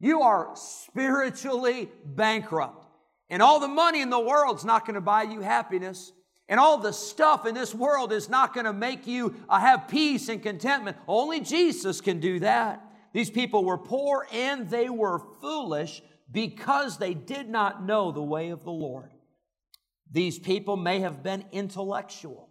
You 0.00 0.22
are 0.22 0.50
spiritually 0.54 1.88
bankrupt. 2.04 2.86
And 3.28 3.42
all 3.42 3.60
the 3.60 3.68
money 3.68 4.02
in 4.02 4.10
the 4.10 4.20
world's 4.20 4.64
not 4.64 4.86
going 4.86 4.94
to 4.94 5.00
buy 5.00 5.22
you 5.22 5.40
happiness. 5.40 6.12
And 6.48 6.60
all 6.60 6.78
the 6.78 6.92
stuff 6.92 7.44
in 7.44 7.54
this 7.54 7.74
world 7.74 8.12
is 8.12 8.28
not 8.28 8.54
going 8.54 8.66
to 8.66 8.72
make 8.72 9.06
you 9.06 9.34
uh, 9.48 9.58
have 9.58 9.88
peace 9.88 10.28
and 10.28 10.42
contentment. 10.42 10.96
Only 11.08 11.40
Jesus 11.40 12.00
can 12.00 12.20
do 12.20 12.38
that. 12.40 12.82
These 13.12 13.30
people 13.30 13.64
were 13.64 13.78
poor 13.78 14.28
and 14.32 14.68
they 14.68 14.88
were 14.88 15.18
foolish 15.40 16.02
because 16.30 16.98
they 16.98 17.14
did 17.14 17.48
not 17.48 17.84
know 17.84 18.12
the 18.12 18.22
way 18.22 18.50
of 18.50 18.62
the 18.62 18.70
Lord. 18.70 19.10
These 20.12 20.38
people 20.38 20.76
may 20.76 21.00
have 21.00 21.22
been 21.22 21.44
intellectual. 21.50 22.50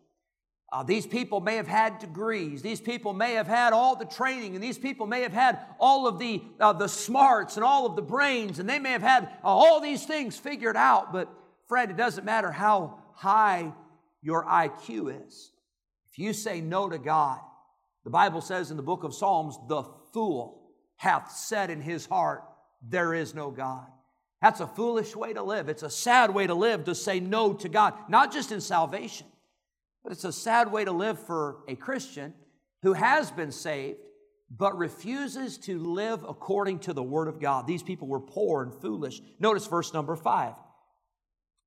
Uh, 0.76 0.84
these 0.84 1.08
people 1.08 1.40
may 1.40 1.56
have 1.56 1.70
had 1.70 2.00
degrees. 2.00 2.62
These 2.62 2.82
people 2.82 3.14
may 3.14 3.36
have 3.36 3.48
had 3.48 3.72
all 3.72 3.96
the 3.96 4.04
training, 4.04 4.56
and 4.56 4.64
these 4.64 4.78
people 4.78 5.08
may 5.08 5.22
have 5.22 5.32
had 5.32 5.58
all 5.80 6.06
of 6.06 6.20
the, 6.20 6.44
uh, 6.60 6.74
the 6.74 6.90
smarts 6.90 7.56
and 7.56 7.64
all 7.64 7.86
of 7.86 7.96
the 7.96 8.02
brains, 8.02 8.60
and 8.60 8.68
they 8.68 8.78
may 8.78 8.92
have 8.92 9.02
had 9.02 9.24
uh, 9.42 9.48
all 9.48 9.80
these 9.80 10.04
things 10.04 10.38
figured 10.38 10.76
out. 10.76 11.14
But, 11.14 11.30
friend, 11.70 11.90
it 11.90 11.96
doesn't 11.96 12.26
matter 12.26 12.52
how 12.52 13.00
high 13.14 13.72
your 14.22 14.44
IQ 14.44 15.26
is. 15.26 15.54
If 16.12 16.20
you 16.20 16.34
say 16.34 16.60
no 16.60 16.90
to 16.90 16.98
God, 16.98 17.40
the 18.04 18.10
Bible 18.10 18.42
says 18.42 18.70
in 18.70 18.76
the 18.76 18.84
book 18.84 19.06
of 19.06 19.16
Psalms, 19.16 19.58
the 19.70 19.84
fool 20.12 20.62
hath 20.98 21.32
said 21.32 21.70
in 21.70 21.80
his 21.80 22.06
heart, 22.06 22.44
There 22.82 23.14
is 23.14 23.34
no 23.34 23.50
God. 23.50 23.88
That's 24.42 24.60
a 24.60 24.68
foolish 24.68 25.16
way 25.16 25.32
to 25.32 25.42
live. 25.42 25.70
It's 25.70 25.84
a 25.84 25.90
sad 25.90 26.34
way 26.34 26.48
to 26.48 26.54
live 26.54 26.84
to 26.84 26.96
say 26.96 27.22
no 27.22 27.54
to 27.54 27.70
God, 27.70 27.94
not 28.10 28.34
just 28.34 28.52
in 28.52 28.60
salvation, 28.60 29.28
but 30.06 30.12
it's 30.12 30.24
a 30.24 30.32
sad 30.32 30.72
way 30.72 30.86
to 30.86 30.92
live 30.92 31.18
for 31.18 31.64
a 31.68 31.76
Christian 31.76 32.32
who 32.84 32.94
has 32.94 33.32
been 33.32 33.52
saved 33.52 33.98
but 34.52 34.78
refuses 34.78 35.58
to 35.58 35.80
live 35.80 36.24
according 36.24 36.78
to 36.78 36.94
the 36.94 37.02
Word 37.02 37.28
of 37.28 37.40
God. 37.40 37.66
These 37.66 37.82
people 37.82 38.08
were 38.08 38.20
poor 38.20 38.62
and 38.62 38.72
foolish. 38.72 39.20
Notice 39.40 39.66
verse 39.66 39.92
number 39.92 40.16
five. 40.16 40.54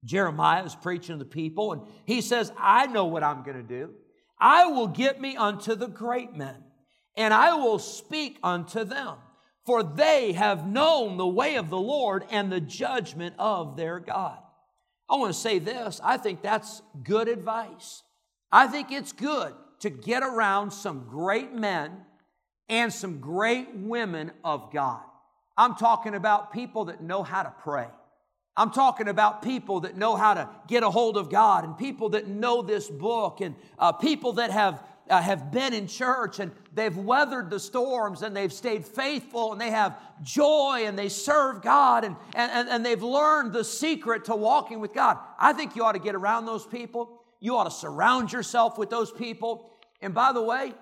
Jeremiah 0.04 0.64
is 0.64 0.76
preaching 0.76 1.18
to 1.18 1.24
the 1.24 1.28
people, 1.28 1.72
and 1.72 1.82
he 2.06 2.20
says, 2.20 2.52
I 2.56 2.86
know 2.86 3.06
what 3.06 3.24
I'm 3.24 3.42
going 3.42 3.56
to 3.56 3.64
do. 3.64 3.94
I 4.38 4.66
will 4.66 4.86
get 4.86 5.20
me 5.20 5.36
unto 5.36 5.74
the 5.74 5.88
great 5.88 6.34
men, 6.34 6.62
and 7.16 7.34
I 7.34 7.54
will 7.54 7.80
speak 7.80 8.38
unto 8.44 8.84
them, 8.84 9.16
for 9.66 9.82
they 9.82 10.34
have 10.34 10.64
known 10.64 11.16
the 11.16 11.26
way 11.26 11.56
of 11.56 11.70
the 11.70 11.80
Lord 11.80 12.24
and 12.30 12.52
the 12.52 12.60
judgment 12.60 13.34
of 13.40 13.76
their 13.76 13.98
God. 13.98 14.38
I 15.10 15.16
want 15.16 15.34
to 15.34 15.40
say 15.40 15.58
this 15.58 16.00
I 16.04 16.16
think 16.16 16.42
that's 16.42 16.80
good 17.02 17.26
advice. 17.26 18.04
I 18.50 18.66
think 18.66 18.90
it's 18.90 19.12
good 19.12 19.54
to 19.80 19.90
get 19.90 20.22
around 20.22 20.72
some 20.72 21.06
great 21.08 21.52
men 21.52 21.92
and 22.68 22.92
some 22.92 23.18
great 23.20 23.74
women 23.74 24.32
of 24.44 24.72
God. 24.72 25.02
I'm 25.56 25.74
talking 25.74 26.14
about 26.14 26.52
people 26.52 26.86
that 26.86 27.02
know 27.02 27.22
how 27.22 27.42
to 27.42 27.52
pray. 27.62 27.88
I'm 28.56 28.70
talking 28.70 29.08
about 29.08 29.42
people 29.42 29.80
that 29.80 29.96
know 29.96 30.16
how 30.16 30.34
to 30.34 30.48
get 30.66 30.82
a 30.82 30.90
hold 30.90 31.16
of 31.16 31.30
God 31.30 31.64
and 31.64 31.78
people 31.78 32.10
that 32.10 32.26
know 32.26 32.62
this 32.62 32.88
book 32.88 33.40
and 33.40 33.54
uh, 33.78 33.92
people 33.92 34.34
that 34.34 34.50
have, 34.50 34.82
uh, 35.08 35.22
have 35.22 35.52
been 35.52 35.72
in 35.72 35.86
church 35.86 36.40
and 36.40 36.50
they've 36.74 36.96
weathered 36.96 37.50
the 37.50 37.60
storms 37.60 38.22
and 38.22 38.34
they've 38.34 38.52
stayed 38.52 38.84
faithful 38.84 39.52
and 39.52 39.60
they 39.60 39.70
have 39.70 39.96
joy 40.22 40.84
and 40.86 40.98
they 40.98 41.08
serve 41.08 41.62
God 41.62 42.02
and, 42.02 42.16
and, 42.34 42.68
and 42.68 42.84
they've 42.84 43.02
learned 43.02 43.52
the 43.52 43.62
secret 43.62 44.24
to 44.24 44.34
walking 44.34 44.80
with 44.80 44.92
God. 44.92 45.18
I 45.38 45.52
think 45.52 45.76
you 45.76 45.84
ought 45.84 45.92
to 45.92 46.00
get 46.00 46.16
around 46.16 46.46
those 46.46 46.66
people. 46.66 47.17
You 47.40 47.56
ought 47.56 47.64
to 47.64 47.70
surround 47.70 48.32
yourself 48.32 48.78
with 48.78 48.90
those 48.90 49.10
people. 49.10 49.70
And 50.00 50.14
by 50.14 50.32
the 50.32 50.42
way, 50.42 50.74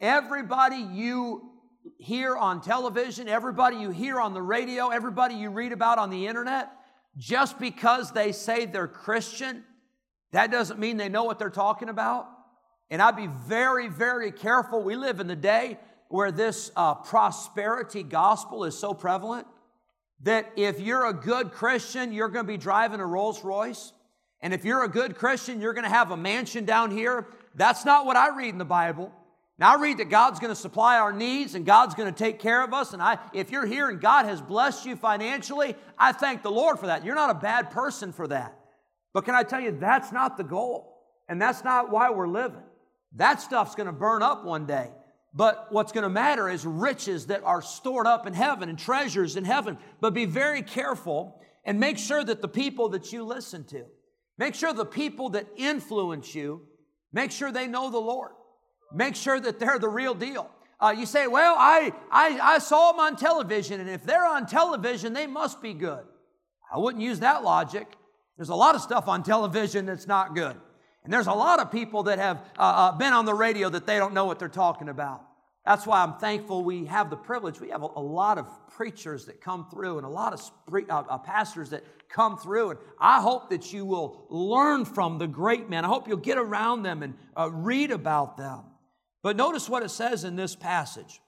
everybody 0.00 0.76
you 0.76 1.50
hear 1.98 2.36
on 2.36 2.60
television, 2.60 3.28
everybody 3.28 3.76
you 3.76 3.90
hear 3.90 4.20
on 4.20 4.34
the 4.34 4.42
radio, 4.42 4.88
everybody 4.88 5.34
you 5.34 5.50
read 5.50 5.72
about 5.72 5.98
on 5.98 6.10
the 6.10 6.26
internet, 6.26 6.70
just 7.16 7.58
because 7.58 8.12
they 8.12 8.32
say 8.32 8.64
they're 8.66 8.88
Christian, 8.88 9.64
that 10.32 10.50
doesn't 10.50 10.78
mean 10.78 10.96
they 10.96 11.08
know 11.08 11.24
what 11.24 11.38
they're 11.38 11.50
talking 11.50 11.88
about. 11.88 12.28
And 12.90 13.00
I'd 13.00 13.16
be 13.16 13.28
very, 13.46 13.88
very 13.88 14.30
careful. 14.30 14.82
We 14.82 14.96
live 14.96 15.20
in 15.20 15.26
the 15.26 15.36
day 15.36 15.78
where 16.08 16.30
this 16.30 16.70
uh, 16.76 16.94
prosperity 16.94 18.02
gospel 18.02 18.64
is 18.64 18.78
so 18.78 18.94
prevalent 18.94 19.46
that 20.22 20.52
if 20.56 20.80
you're 20.80 21.06
a 21.06 21.12
good 21.12 21.50
Christian, 21.50 22.12
you're 22.12 22.28
going 22.28 22.46
to 22.46 22.52
be 22.52 22.58
driving 22.58 23.00
a 23.00 23.06
Rolls 23.06 23.42
Royce. 23.42 23.92
And 24.44 24.52
if 24.52 24.62
you're 24.62 24.84
a 24.84 24.88
good 24.88 25.16
Christian, 25.16 25.58
you're 25.58 25.72
going 25.72 25.84
to 25.84 25.90
have 25.90 26.10
a 26.10 26.18
mansion 26.18 26.66
down 26.66 26.90
here. 26.90 27.26
That's 27.54 27.86
not 27.86 28.04
what 28.04 28.14
I 28.14 28.36
read 28.36 28.50
in 28.50 28.58
the 28.58 28.64
Bible. 28.66 29.10
Now 29.58 29.72
I 29.72 29.80
read 29.80 29.98
that 29.98 30.10
God's 30.10 30.38
going 30.38 30.52
to 30.52 30.60
supply 30.60 30.98
our 30.98 31.14
needs 31.14 31.54
and 31.54 31.64
God's 31.64 31.94
going 31.94 32.12
to 32.12 32.18
take 32.18 32.40
care 32.40 32.62
of 32.62 32.74
us. 32.74 32.92
And 32.92 33.00
I, 33.00 33.16
if 33.32 33.50
you're 33.50 33.64
here 33.64 33.88
and 33.88 33.98
God 33.98 34.26
has 34.26 34.42
blessed 34.42 34.84
you 34.84 34.96
financially, 34.96 35.74
I 35.98 36.12
thank 36.12 36.42
the 36.42 36.50
Lord 36.50 36.78
for 36.78 36.88
that. 36.88 37.06
You're 37.06 37.14
not 37.14 37.30
a 37.30 37.34
bad 37.34 37.70
person 37.70 38.12
for 38.12 38.28
that. 38.28 38.54
But 39.14 39.24
can 39.24 39.34
I 39.34 39.44
tell 39.44 39.60
you, 39.60 39.78
that's 39.80 40.12
not 40.12 40.36
the 40.36 40.44
goal. 40.44 40.94
And 41.26 41.40
that's 41.40 41.64
not 41.64 41.90
why 41.90 42.10
we're 42.10 42.28
living. 42.28 42.64
That 43.16 43.40
stuff's 43.40 43.74
going 43.74 43.86
to 43.86 43.94
burn 43.94 44.22
up 44.22 44.44
one 44.44 44.66
day. 44.66 44.90
But 45.32 45.68
what's 45.70 45.92
going 45.92 46.02
to 46.02 46.10
matter 46.10 46.50
is 46.50 46.66
riches 46.66 47.28
that 47.28 47.42
are 47.44 47.62
stored 47.62 48.06
up 48.06 48.26
in 48.26 48.34
heaven 48.34 48.68
and 48.68 48.78
treasures 48.78 49.36
in 49.36 49.44
heaven. 49.46 49.78
But 50.02 50.12
be 50.12 50.26
very 50.26 50.60
careful 50.60 51.40
and 51.64 51.80
make 51.80 51.96
sure 51.96 52.22
that 52.22 52.42
the 52.42 52.48
people 52.48 52.90
that 52.90 53.10
you 53.10 53.24
listen 53.24 53.64
to, 53.68 53.86
Make 54.38 54.54
sure 54.54 54.72
the 54.72 54.84
people 54.84 55.30
that 55.30 55.46
influence 55.56 56.34
you, 56.34 56.62
make 57.12 57.30
sure 57.30 57.52
they 57.52 57.66
know 57.66 57.90
the 57.90 57.98
Lord. 58.00 58.32
Make 58.92 59.16
sure 59.16 59.38
that 59.40 59.58
they're 59.58 59.78
the 59.78 59.88
real 59.88 60.14
deal. 60.14 60.50
Uh, 60.80 60.94
you 60.96 61.06
say, 61.06 61.26
well, 61.26 61.54
I, 61.56 61.92
I, 62.10 62.38
I 62.42 62.58
saw 62.58 62.92
them 62.92 63.00
on 63.00 63.16
television, 63.16 63.80
and 63.80 63.88
if 63.88 64.04
they're 64.04 64.26
on 64.26 64.46
television, 64.46 65.12
they 65.12 65.26
must 65.26 65.62
be 65.62 65.72
good. 65.72 66.04
I 66.72 66.78
wouldn't 66.78 67.02
use 67.02 67.20
that 67.20 67.44
logic. 67.44 67.86
There's 68.36 68.48
a 68.48 68.54
lot 68.54 68.74
of 68.74 68.80
stuff 68.80 69.06
on 69.08 69.22
television 69.22 69.86
that's 69.86 70.06
not 70.06 70.34
good. 70.34 70.56
And 71.04 71.12
there's 71.12 71.26
a 71.26 71.32
lot 71.32 71.60
of 71.60 71.70
people 71.70 72.04
that 72.04 72.18
have 72.18 72.38
uh, 72.58 72.62
uh, 72.62 72.92
been 72.92 73.12
on 73.12 73.26
the 73.26 73.34
radio 73.34 73.68
that 73.68 73.86
they 73.86 73.98
don't 73.98 74.14
know 74.14 74.24
what 74.24 74.38
they're 74.38 74.48
talking 74.48 74.88
about. 74.88 75.22
That's 75.64 75.86
why 75.86 76.02
I'm 76.02 76.14
thankful 76.14 76.64
we 76.64 76.86
have 76.86 77.10
the 77.10 77.16
privilege. 77.16 77.60
We 77.60 77.70
have 77.70 77.82
a, 77.82 77.88
a 77.96 78.00
lot 78.00 78.38
of 78.38 78.46
preachers 78.68 79.26
that 79.26 79.40
come 79.40 79.68
through 79.70 79.98
and 79.98 80.06
a 80.06 80.10
lot 80.10 80.32
of 80.32 80.40
spree, 80.40 80.84
uh, 80.88 81.04
uh, 81.08 81.18
pastors 81.18 81.70
that 81.70 81.84
come 82.14 82.38
through. 82.38 82.70
And 82.70 82.78
I 82.98 83.20
hope 83.20 83.50
that 83.50 83.72
you 83.72 83.84
will 83.84 84.26
learn 84.30 84.84
from 84.84 85.18
the 85.18 85.26
great 85.26 85.68
men. 85.68 85.84
I 85.84 85.88
hope 85.88 86.06
you'll 86.06 86.16
get 86.16 86.38
around 86.38 86.82
them 86.82 87.02
and 87.02 87.14
uh, 87.36 87.50
read 87.50 87.90
about 87.90 88.36
them. 88.36 88.60
But 89.22 89.36
notice 89.36 89.68
what 89.68 89.82
it 89.82 89.90
says 89.90 90.22
in 90.24 90.36
this 90.36 90.54
passage. 90.54 91.20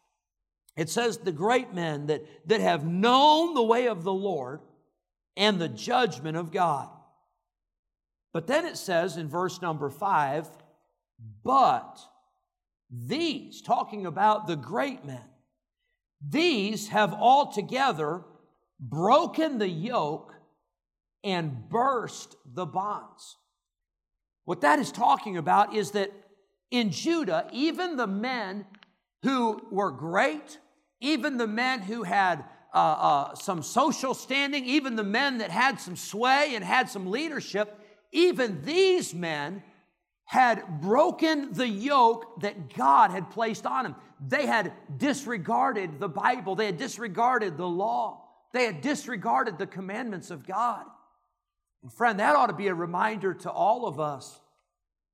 It 0.76 0.88
says, 0.90 1.18
the 1.18 1.32
great 1.32 1.74
men 1.74 2.06
that, 2.06 2.24
that 2.48 2.60
have 2.60 2.86
known 2.86 3.54
the 3.54 3.62
way 3.62 3.88
of 3.88 4.04
the 4.04 4.12
Lord 4.12 4.60
and 5.36 5.58
the 5.58 5.68
judgment 5.68 6.36
of 6.36 6.52
God. 6.52 6.88
But 8.32 8.46
then 8.46 8.66
it 8.66 8.76
says 8.76 9.16
in 9.16 9.28
verse 9.28 9.62
number 9.62 9.88
five, 9.88 10.46
but 11.42 11.98
these, 12.90 13.62
talking 13.62 14.04
about 14.04 14.46
the 14.46 14.56
great 14.56 15.04
men, 15.04 15.24
these 16.20 16.88
have 16.88 17.14
altogether 17.14 18.22
broken 18.78 19.58
the 19.58 19.68
yoke 19.68 20.35
and 21.26 21.68
burst 21.68 22.36
the 22.54 22.64
bonds. 22.64 23.36
What 24.44 24.60
that 24.60 24.78
is 24.78 24.92
talking 24.92 25.36
about 25.36 25.74
is 25.74 25.90
that 25.90 26.12
in 26.70 26.92
Judah, 26.92 27.48
even 27.52 27.96
the 27.96 28.06
men 28.06 28.64
who 29.24 29.60
were 29.72 29.90
great, 29.90 30.60
even 31.00 31.36
the 31.36 31.48
men 31.48 31.80
who 31.80 32.04
had 32.04 32.44
uh, 32.72 32.78
uh, 32.78 33.34
some 33.34 33.64
social 33.64 34.14
standing, 34.14 34.64
even 34.66 34.94
the 34.94 35.02
men 35.02 35.38
that 35.38 35.50
had 35.50 35.80
some 35.80 35.96
sway 35.96 36.52
and 36.54 36.64
had 36.64 36.88
some 36.88 37.10
leadership, 37.10 37.76
even 38.12 38.62
these 38.62 39.12
men 39.12 39.64
had 40.26 40.80
broken 40.80 41.52
the 41.54 41.68
yoke 41.68 42.40
that 42.40 42.72
God 42.72 43.10
had 43.10 43.30
placed 43.30 43.66
on 43.66 43.82
them. 43.82 43.96
They 44.24 44.46
had 44.46 44.72
disregarded 44.96 45.98
the 45.98 46.08
Bible, 46.08 46.54
they 46.54 46.66
had 46.66 46.76
disregarded 46.76 47.56
the 47.56 47.66
law, 47.66 48.22
they 48.52 48.64
had 48.64 48.80
disregarded 48.80 49.58
the 49.58 49.66
commandments 49.66 50.30
of 50.30 50.46
God. 50.46 50.86
And 51.86 51.92
friend, 51.92 52.18
that 52.18 52.34
ought 52.34 52.48
to 52.48 52.52
be 52.52 52.66
a 52.66 52.74
reminder 52.74 53.32
to 53.32 53.48
all 53.48 53.86
of 53.86 54.00
us 54.00 54.40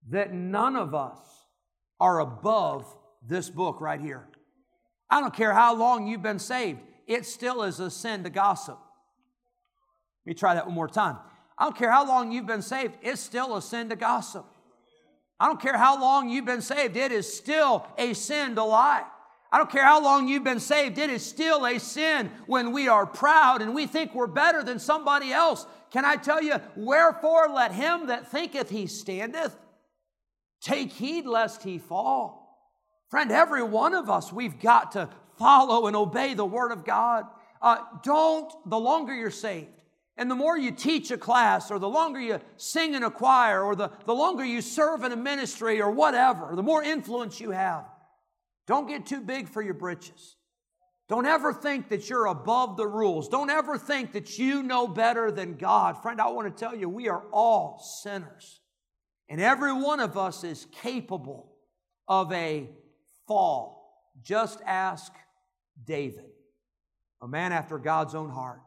that 0.08 0.32
none 0.32 0.74
of 0.74 0.94
us 0.94 1.18
are 2.00 2.20
above 2.20 2.86
this 3.28 3.50
book 3.50 3.82
right 3.82 4.00
here. 4.00 4.26
I 5.10 5.20
don't 5.20 5.34
care 5.34 5.52
how 5.52 5.76
long 5.76 6.06
you've 6.06 6.22
been 6.22 6.38
saved, 6.38 6.80
it 7.06 7.26
still 7.26 7.62
is 7.64 7.78
a 7.78 7.90
sin 7.90 8.24
to 8.24 8.30
gossip. 8.30 8.78
Let 10.24 10.30
me 10.30 10.32
try 10.32 10.54
that 10.54 10.64
one 10.64 10.74
more 10.74 10.88
time. 10.88 11.18
I 11.58 11.64
don't 11.64 11.76
care 11.76 11.90
how 11.90 12.08
long 12.08 12.32
you've 12.32 12.46
been 12.46 12.62
saved, 12.62 12.94
it's 13.02 13.20
still 13.20 13.54
a 13.54 13.60
sin 13.60 13.90
to 13.90 13.96
gossip. 13.96 14.46
I 15.38 15.48
don't 15.48 15.60
care 15.60 15.76
how 15.76 16.00
long 16.00 16.30
you've 16.30 16.46
been 16.46 16.62
saved, 16.62 16.96
it 16.96 17.12
is 17.12 17.30
still 17.30 17.86
a 17.98 18.14
sin 18.14 18.54
to 18.54 18.64
lie. 18.64 19.04
I 19.52 19.58
don't 19.58 19.70
care 19.70 19.84
how 19.84 20.02
long 20.02 20.28
you've 20.28 20.44
been 20.44 20.60
saved, 20.60 20.96
it 20.96 21.10
is 21.10 21.24
still 21.24 21.66
a 21.66 21.78
sin 21.78 22.30
when 22.46 22.72
we 22.72 22.88
are 22.88 23.04
proud 23.04 23.60
and 23.60 23.74
we 23.74 23.86
think 23.86 24.14
we're 24.14 24.26
better 24.26 24.62
than 24.62 24.78
somebody 24.78 25.30
else. 25.30 25.66
Can 25.90 26.06
I 26.06 26.16
tell 26.16 26.42
you, 26.42 26.54
wherefore 26.74 27.50
let 27.52 27.70
him 27.70 28.06
that 28.06 28.30
thinketh 28.30 28.70
he 28.70 28.86
standeth 28.86 29.54
take 30.62 30.92
heed 30.92 31.26
lest 31.26 31.62
he 31.62 31.76
fall. 31.76 32.42
Friend, 33.10 33.30
every 33.30 33.62
one 33.62 33.92
of 33.94 34.08
us, 34.08 34.32
we've 34.32 34.58
got 34.58 34.92
to 34.92 35.10
follow 35.36 35.86
and 35.86 35.94
obey 35.94 36.32
the 36.32 36.46
Word 36.46 36.72
of 36.72 36.84
God. 36.84 37.26
Uh, 37.60 37.78
don't, 38.02 38.50
the 38.64 38.78
longer 38.78 39.14
you're 39.14 39.30
saved, 39.30 39.68
and 40.16 40.30
the 40.30 40.34
more 40.34 40.56
you 40.56 40.70
teach 40.70 41.10
a 41.10 41.18
class, 41.18 41.70
or 41.70 41.78
the 41.78 41.88
longer 41.88 42.20
you 42.20 42.40
sing 42.56 42.94
in 42.94 43.02
a 43.02 43.10
choir, 43.10 43.62
or 43.62 43.76
the, 43.76 43.90
the 44.06 44.14
longer 44.14 44.44
you 44.44 44.62
serve 44.62 45.04
in 45.04 45.12
a 45.12 45.16
ministry, 45.16 45.82
or 45.82 45.90
whatever, 45.90 46.54
the 46.54 46.62
more 46.62 46.82
influence 46.82 47.40
you 47.40 47.50
have, 47.50 47.84
don't 48.72 48.88
get 48.88 49.04
too 49.04 49.20
big 49.20 49.50
for 49.50 49.60
your 49.60 49.74
britches. 49.74 50.36
Don't 51.06 51.26
ever 51.26 51.52
think 51.52 51.90
that 51.90 52.08
you're 52.08 52.24
above 52.24 52.78
the 52.78 52.86
rules. 52.86 53.28
Don't 53.28 53.50
ever 53.50 53.76
think 53.76 54.12
that 54.12 54.38
you 54.38 54.62
know 54.62 54.88
better 54.88 55.30
than 55.30 55.56
God. 55.56 56.00
Friend, 56.00 56.18
I 56.18 56.30
want 56.30 56.48
to 56.48 56.58
tell 56.58 56.74
you, 56.74 56.88
we 56.88 57.10
are 57.10 57.22
all 57.32 57.78
sinners. 58.02 58.60
And 59.28 59.42
every 59.42 59.74
one 59.74 60.00
of 60.00 60.16
us 60.16 60.42
is 60.42 60.66
capable 60.80 61.52
of 62.08 62.32
a 62.32 62.70
fall. 63.28 64.08
Just 64.22 64.58
ask 64.64 65.12
David, 65.84 66.30
a 67.20 67.28
man 67.28 67.52
after 67.52 67.76
God's 67.76 68.14
own 68.14 68.30
heart. 68.30 68.62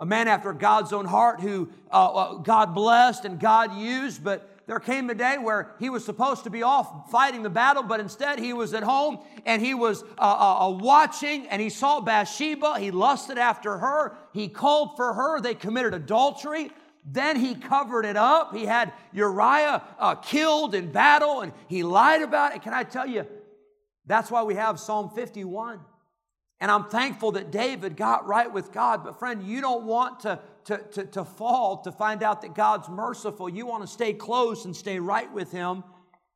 A 0.00 0.06
man 0.06 0.26
after 0.26 0.52
God's 0.52 0.92
own 0.92 1.04
heart 1.06 1.40
who 1.40 1.70
uh, 1.92 2.06
uh, 2.06 2.34
God 2.38 2.74
blessed 2.74 3.24
and 3.24 3.38
God 3.38 3.76
used, 3.76 4.24
but 4.24 4.55
there 4.66 4.80
came 4.80 5.08
a 5.10 5.14
day 5.14 5.38
where 5.38 5.74
he 5.78 5.90
was 5.90 6.04
supposed 6.04 6.44
to 6.44 6.50
be 6.50 6.64
off 6.64 7.10
fighting 7.10 7.44
the 7.44 7.50
battle, 7.50 7.84
but 7.84 8.00
instead 8.00 8.40
he 8.40 8.52
was 8.52 8.74
at 8.74 8.82
home 8.82 9.20
and 9.44 9.62
he 9.62 9.74
was 9.74 10.02
uh, 10.02 10.06
uh, 10.18 10.66
uh, 10.66 10.70
watching 10.70 11.46
and 11.48 11.62
he 11.62 11.70
saw 11.70 12.00
Bathsheba. 12.00 12.80
He 12.80 12.90
lusted 12.90 13.38
after 13.38 13.78
her. 13.78 14.16
He 14.32 14.48
called 14.48 14.96
for 14.96 15.14
her. 15.14 15.40
They 15.40 15.54
committed 15.54 15.94
adultery. 15.94 16.70
Then 17.04 17.36
he 17.38 17.54
covered 17.54 18.04
it 18.04 18.16
up. 18.16 18.52
He 18.56 18.66
had 18.66 18.92
Uriah 19.12 19.84
uh, 20.00 20.16
killed 20.16 20.74
in 20.74 20.90
battle 20.90 21.42
and 21.42 21.52
he 21.68 21.84
lied 21.84 22.22
about 22.22 22.56
it. 22.56 22.62
Can 22.62 22.74
I 22.74 22.82
tell 22.82 23.06
you, 23.06 23.24
that's 24.04 24.32
why 24.32 24.42
we 24.42 24.56
have 24.56 24.80
Psalm 24.80 25.10
51. 25.10 25.78
And 26.58 26.70
I'm 26.70 26.88
thankful 26.88 27.32
that 27.32 27.52
David 27.52 27.96
got 27.96 28.26
right 28.26 28.52
with 28.52 28.72
God. 28.72 29.04
But, 29.04 29.18
friend, 29.18 29.44
you 29.44 29.60
don't 29.60 29.84
want 29.84 30.20
to, 30.20 30.40
to, 30.66 30.78
to, 30.78 31.04
to, 31.04 31.24
fall 31.24 31.82
to 31.82 31.92
find 31.92 32.22
out 32.22 32.42
that 32.42 32.54
God's 32.54 32.88
merciful. 32.88 33.48
You 33.48 33.66
want 33.66 33.82
to 33.82 33.86
stay 33.86 34.12
close 34.12 34.64
and 34.64 34.74
stay 34.74 34.98
right 34.98 35.32
with 35.32 35.52
Him 35.52 35.84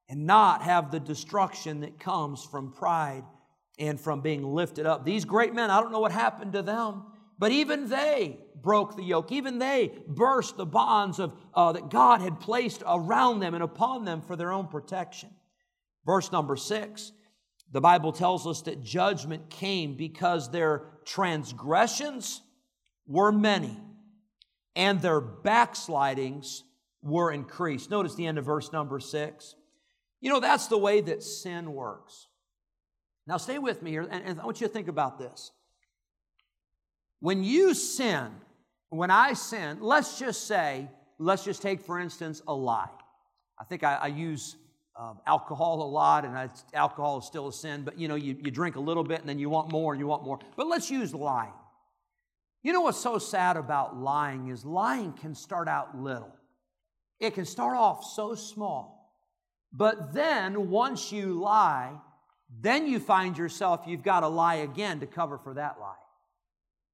and 0.08 0.26
not 0.26 0.62
have 0.62 0.90
the 0.90 1.00
destruction 1.00 1.80
that 1.80 1.98
comes 1.98 2.44
from 2.44 2.72
pride 2.72 3.24
and 3.78 4.00
from 4.00 4.20
being 4.20 4.44
lifted 4.44 4.86
up. 4.86 5.04
These 5.04 5.24
great 5.24 5.54
men, 5.54 5.70
I 5.70 5.80
don't 5.80 5.90
know 5.90 6.00
what 6.00 6.12
happened 6.12 6.52
to 6.52 6.62
them, 6.62 7.04
but 7.38 7.50
even 7.50 7.88
they 7.88 8.38
broke 8.54 8.96
the 8.96 9.02
yoke. 9.02 9.32
Even 9.32 9.58
they 9.58 9.92
burst 10.06 10.56
the 10.56 10.66
bonds 10.66 11.18
of, 11.18 11.32
uh, 11.54 11.72
that 11.72 11.90
God 11.90 12.20
had 12.20 12.38
placed 12.38 12.82
around 12.86 13.40
them 13.40 13.54
and 13.54 13.64
upon 13.64 14.04
them 14.04 14.20
for 14.20 14.36
their 14.36 14.52
own 14.52 14.68
protection. 14.68 15.30
Verse 16.06 16.30
number 16.30 16.56
six 16.56 17.12
the 17.72 17.80
Bible 17.80 18.10
tells 18.10 18.48
us 18.48 18.62
that 18.62 18.82
judgment 18.82 19.48
came 19.48 19.96
because 19.96 20.50
their 20.50 20.82
transgressions 21.04 22.42
were 23.06 23.30
many 23.30 23.76
and 24.76 25.00
their 25.02 25.20
backslidings 25.20 26.64
were 27.02 27.32
increased. 27.32 27.90
Notice 27.90 28.14
the 28.14 28.26
end 28.26 28.38
of 28.38 28.44
verse 28.44 28.72
number 28.72 29.00
six. 29.00 29.54
You 30.20 30.30
know, 30.30 30.40
that's 30.40 30.66
the 30.66 30.78
way 30.78 31.00
that 31.00 31.22
sin 31.22 31.72
works. 31.72 32.28
Now, 33.26 33.36
stay 33.36 33.58
with 33.58 33.82
me 33.82 33.90
here, 33.90 34.06
and, 34.10 34.40
I 34.40 34.44
want 34.44 34.60
you 34.60 34.66
to 34.66 34.72
think 34.72 34.88
about 34.88 35.18
this. 35.18 35.52
When 37.20 37.44
you 37.44 37.74
sin, 37.74 38.28
when 38.88 39.10
I 39.10 39.34
sin, 39.34 39.78
let's 39.80 40.18
just 40.18 40.46
say, 40.46 40.88
let's 41.18 41.44
just 41.44 41.62
take, 41.62 41.80
for 41.80 42.00
instance, 42.00 42.42
a 42.46 42.54
lie. 42.54 42.88
I 43.58 43.64
think 43.64 43.84
I, 43.84 43.96
I 43.96 44.06
use 44.08 44.56
um, 44.98 45.20
alcohol 45.26 45.82
a 45.82 45.88
lot, 45.88 46.24
and 46.24 46.36
I, 46.36 46.48
alcohol 46.74 47.18
is 47.18 47.26
still 47.26 47.48
a 47.48 47.52
sin, 47.52 47.82
but 47.82 47.98
you 47.98 48.08
know, 48.08 48.16
you, 48.16 48.36
you 48.42 48.50
drink 48.50 48.76
a 48.76 48.80
little 48.80 49.04
bit 49.04 49.20
and 49.20 49.28
then 49.28 49.38
you 49.38 49.48
want 49.48 49.70
more 49.70 49.92
and 49.92 50.00
you 50.00 50.06
want 50.06 50.24
more. 50.24 50.38
But 50.56 50.66
let's 50.66 50.90
use 50.90 51.14
lying. 51.14 51.52
You 52.62 52.72
know 52.72 52.82
what's 52.82 52.98
so 52.98 53.18
sad 53.18 53.56
about 53.56 53.96
lying 53.96 54.48
is 54.48 54.64
lying 54.64 55.12
can 55.14 55.34
start 55.34 55.68
out 55.68 55.98
little. 55.98 56.34
It 57.18 57.34
can 57.34 57.44
start 57.44 57.76
off 57.76 58.04
so 58.04 58.34
small. 58.34 59.14
But 59.72 60.12
then 60.12 60.70
once 60.70 61.12
you 61.12 61.40
lie, 61.40 61.92
then 62.60 62.86
you 62.86 62.98
find 62.98 63.38
yourself, 63.38 63.84
you've 63.86 64.02
got 64.02 64.20
to 64.20 64.28
lie 64.28 64.56
again 64.56 65.00
to 65.00 65.06
cover 65.06 65.38
for 65.38 65.54
that 65.54 65.76
lie. 65.80 65.94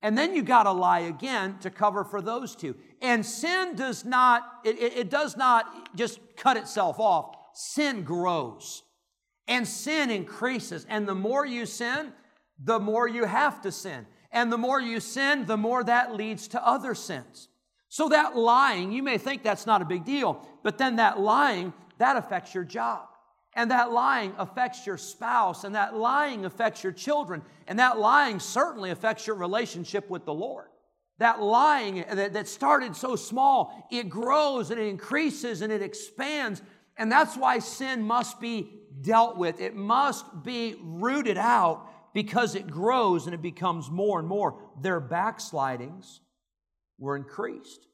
And 0.03 0.17
then 0.17 0.35
you 0.35 0.43
got 0.43 0.65
to 0.65 0.73
lie 0.73 1.01
again 1.01 1.59
to 1.61 1.71
cover 1.71 2.05
for 2.05 2.21
those 2.21 2.55
two. 2.55 2.77
And 3.01 3.25
sin 3.25 3.75
does 3.75 4.05
not, 4.05 4.45
it, 4.65 4.79
it, 4.79 4.97
it 4.99 5.11
does 5.11 5.37
not 5.37 5.97
just 5.97 6.21
cut 6.37 6.57
itself 6.57 7.01
off 7.01 7.35
sin 7.55 8.03
grows 8.03 8.83
and 9.49 9.67
sin 9.67 10.11
increases. 10.11 10.87
And 10.89 11.09
the 11.09 11.15
more 11.15 11.47
you 11.47 11.65
sin, 11.65 12.13
the 12.63 12.79
more 12.79 13.09
you 13.09 13.25
have 13.25 13.63
to 13.63 13.73
sin. 13.73 14.07
And 14.37 14.53
the 14.53 14.59
more 14.59 14.79
you 14.79 15.01
sin, 15.01 15.47
the 15.47 15.57
more 15.57 15.83
that 15.83 16.15
leads 16.15 16.49
to 16.49 16.65
other 16.65 16.95
sins. 16.95 17.49
So 17.89 18.11
that 18.11 18.37
lying, 18.37 18.93
you 18.93 19.03
may 19.03 19.17
think 19.17 19.43
that's 19.43 19.65
not 19.65 19.81
a 19.81 19.87
big 19.87 20.05
deal, 20.05 20.47
but 20.63 20.77
then 20.77 20.97
that 20.97 21.19
lying, 21.19 21.73
that 21.97 22.19
affects 22.19 22.55
your 22.55 22.63
job. 22.63 23.09
And 23.55 23.71
that 23.71 23.93
lying 23.93 24.35
affects 24.37 24.87
your 24.87 24.99
spouse, 24.99 25.65
and 25.65 25.75
that 25.75 25.97
lying 25.97 26.45
affects 26.45 26.85
your 26.85 26.93
children, 26.93 27.41
and 27.67 27.79
that 27.79 27.99
lying 27.99 28.39
certainly 28.39 28.91
affects 28.91 29.27
your 29.27 29.37
relationship 29.37 30.11
with 30.11 30.27
the 30.27 30.35
Lord. 30.35 30.67
That 31.17 31.41
lying 31.41 32.05
that, 32.13 32.35
that 32.35 32.47
started 32.47 32.95
so 32.95 33.17
small, 33.17 33.89
it 33.91 34.11
grows 34.11 34.71
and 34.71 34.79
it 34.79 34.89
increases 34.89 35.63
and 35.63 35.73
it 35.73 35.81
expands 35.81 36.61
and 36.97 37.13
that's 37.13 37.37
why 37.37 37.59
sin 37.59 38.03
must 38.03 38.41
be 38.41 38.71
dealt 39.01 39.37
with. 39.37 39.61
It 39.61 39.75
must 39.75 40.43
be 40.43 40.77
rooted 40.83 41.37
out 41.37 41.87
because 42.17 42.55
it 42.55 42.67
grows 42.67 43.27
and 43.27 43.35
it 43.35 43.43
becomes 43.43 43.91
more 43.91 44.19
and 44.19 44.27
more. 44.27 44.59
Their 44.81 45.01
backslidings 45.01 46.21
were 46.99 47.15
increased. 47.15 47.89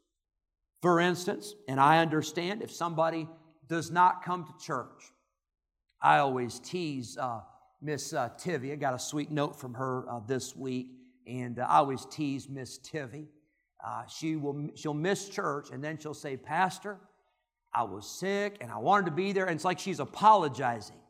For 0.81 1.01
instance, 1.01 1.57
and 1.67 1.81
I 1.81 1.99
understand 1.99 2.63
if 2.63 2.71
somebody 2.71 3.29
does 3.67 3.91
not 3.91 4.25
come 4.25 4.45
to 4.45 4.65
church, 4.65 5.11
I 6.01 6.19
always 6.19 6.61
tease 6.61 7.19
uh, 7.19 7.41
Miss 7.81 8.13
uh, 8.13 8.29
Tivy. 8.39 8.71
I 8.71 8.77
got 8.77 8.95
a 8.95 8.99
sweet 9.01 9.33
note 9.33 9.59
from 9.59 9.75
her 9.75 10.09
uh, 10.09 10.21
this 10.25 10.55
week, 10.55 10.93
and 11.27 11.59
uh, 11.59 11.67
I 11.69 11.79
always 11.79 12.07
tease 12.07 12.49
Miss 12.49 12.79
Tivy. 12.79 13.27
Uh, 13.85 14.07
she 14.07 14.37
will 14.37 14.69
she'll 14.77 14.95
miss 14.95 15.31
church, 15.31 15.71
and 15.73 15.83
then 15.83 15.99
she'll 15.99 16.15
say, 16.15 16.37
"Pastor, 16.37 17.01
I 17.75 17.83
was 17.83 18.09
sick 18.09 18.59
and 18.61 18.71
I 18.71 18.79
wanted 18.79 19.07
to 19.07 19.13
be 19.13 19.33
there. 19.33 19.47
And 19.47 19.57
it's 19.57 19.65
like 19.65 19.81
she's 19.81 19.99
apologizing. 19.99 21.01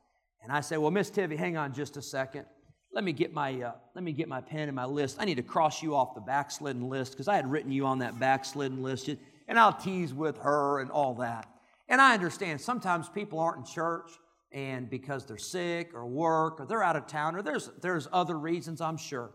And 0.42 0.50
I 0.50 0.62
say, 0.62 0.78
Well, 0.78 0.90
Miss 0.90 1.10
Tivy, 1.10 1.36
hang 1.36 1.58
on 1.58 1.74
just 1.74 1.98
a 1.98 2.02
second. 2.02 2.46
Let 2.94 3.04
me 3.04 3.12
get 3.12 3.32
my 3.32 3.60
uh, 3.60 3.72
let 3.94 4.04
me 4.04 4.12
get 4.12 4.28
my 4.28 4.40
pen 4.40 4.68
and 4.68 4.76
my 4.76 4.84
list. 4.84 5.16
I 5.18 5.24
need 5.24 5.36
to 5.36 5.42
cross 5.42 5.82
you 5.82 5.96
off 5.96 6.14
the 6.14 6.20
backslidden 6.20 6.88
list 6.88 7.12
because 7.12 7.28
I 7.28 7.36
had 7.36 7.50
written 7.50 7.72
you 7.72 7.86
on 7.86 8.00
that 8.00 8.18
backslidden 8.18 8.82
list. 8.82 9.08
And 9.48 9.58
I'll 9.58 9.72
tease 9.72 10.12
with 10.12 10.38
her 10.38 10.80
and 10.80 10.90
all 10.90 11.14
that. 11.14 11.48
And 11.88 12.00
I 12.00 12.14
understand 12.14 12.60
sometimes 12.60 13.08
people 13.08 13.38
aren't 13.38 13.58
in 13.58 13.64
church 13.64 14.10
and 14.52 14.88
because 14.88 15.24
they're 15.24 15.38
sick 15.38 15.92
or 15.94 16.06
work 16.06 16.60
or 16.60 16.66
they're 16.66 16.82
out 16.82 16.96
of 16.96 17.06
town 17.06 17.34
or 17.34 17.42
there's 17.42 17.70
there's 17.80 18.08
other 18.12 18.38
reasons, 18.38 18.80
I'm 18.80 18.98
sure. 18.98 19.30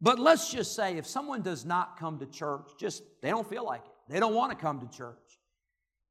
But 0.00 0.18
let's 0.18 0.50
just 0.50 0.74
say 0.74 0.98
if 0.98 1.06
someone 1.06 1.42
does 1.42 1.64
not 1.64 1.98
come 1.98 2.18
to 2.18 2.26
church, 2.26 2.68
just 2.78 3.02
they 3.22 3.30
don't 3.30 3.48
feel 3.48 3.64
like 3.64 3.84
it. 3.84 4.12
They 4.12 4.20
don't 4.20 4.34
want 4.34 4.50
to 4.50 4.58
come 4.58 4.80
to 4.80 4.96
church. 4.96 5.16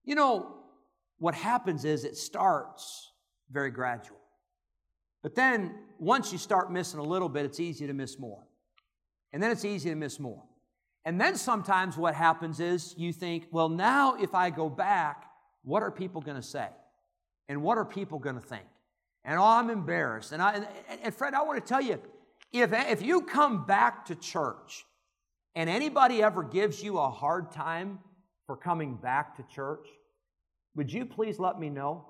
You 0.05 0.15
know, 0.15 0.63
what 1.17 1.35
happens 1.35 1.85
is 1.85 2.03
it 2.03 2.17
starts 2.17 3.11
very 3.51 3.71
gradual. 3.71 4.17
But 5.25 5.33
then 5.33 5.73
once 5.97 6.31
you 6.31 6.37
start 6.37 6.71
missing 6.71 6.99
a 6.99 7.03
little 7.03 7.29
bit, 7.29 7.45
it's 7.45 7.59
easy 7.59 7.87
to 7.87 7.93
miss 7.93 8.19
more. 8.19 8.43
And 9.33 9.41
then 9.41 9.49
it's 9.49 9.65
easy 9.65 9.89
to 9.89 9.95
miss 9.95 10.19
more. 10.19 10.43
And 11.03 11.19
then 11.19 11.35
sometimes 11.35 11.97
what 11.97 12.13
happens 12.13 12.59
is 12.59 12.93
you 12.95 13.11
think, 13.11 13.47
well, 13.49 13.67
now 13.67 14.17
if 14.21 14.35
I 14.35 14.51
go 14.51 14.69
back, 14.69 15.25
what 15.63 15.81
are 15.81 15.89
people 15.89 16.21
going 16.21 16.37
to 16.37 16.43
say? 16.43 16.67
And 17.49 17.63
what 17.63 17.79
are 17.79 17.85
people 17.85 18.19
going 18.19 18.35
to 18.35 18.41
think? 18.41 18.67
And 19.23 19.39
oh, 19.39 19.43
I'm 19.43 19.71
embarrassed. 19.71 20.31
And, 20.31 20.43
I, 20.43 20.57
and, 20.57 20.67
and 21.01 21.15
Fred, 21.15 21.33
I 21.33 21.41
want 21.41 21.59
to 21.59 21.67
tell 21.67 21.81
you 21.81 21.99
if, 22.53 22.71
if 22.71 23.01
you 23.01 23.21
come 23.21 23.65
back 23.65 24.05
to 24.05 24.15
church 24.15 24.85
and 25.55 25.67
anybody 25.71 26.21
ever 26.21 26.43
gives 26.43 26.83
you 26.83 26.99
a 26.99 27.09
hard 27.09 27.51
time 27.51 27.97
for 28.45 28.55
coming 28.55 28.93
back 28.93 29.37
to 29.37 29.55
church, 29.55 29.87
would 30.75 30.93
you 30.93 31.03
please 31.03 31.39
let 31.39 31.59
me 31.59 31.71
know? 31.71 32.05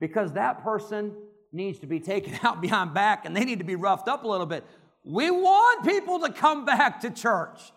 Because 0.00 0.32
that 0.32 0.64
person 0.64 1.14
needs 1.54 1.78
to 1.78 1.86
be 1.86 2.00
taken 2.00 2.38
out 2.42 2.60
behind 2.60 2.92
back 2.92 3.24
and 3.24 3.36
they 3.36 3.44
need 3.44 3.58
to 3.58 3.64
be 3.64 3.76
roughed 3.76 4.08
up 4.08 4.24
a 4.24 4.28
little 4.28 4.46
bit. 4.46 4.64
We 5.04 5.30
want 5.30 5.86
people 5.86 6.20
to 6.20 6.32
come 6.32 6.64
back 6.64 7.00
to 7.02 7.10
church. 7.10 7.72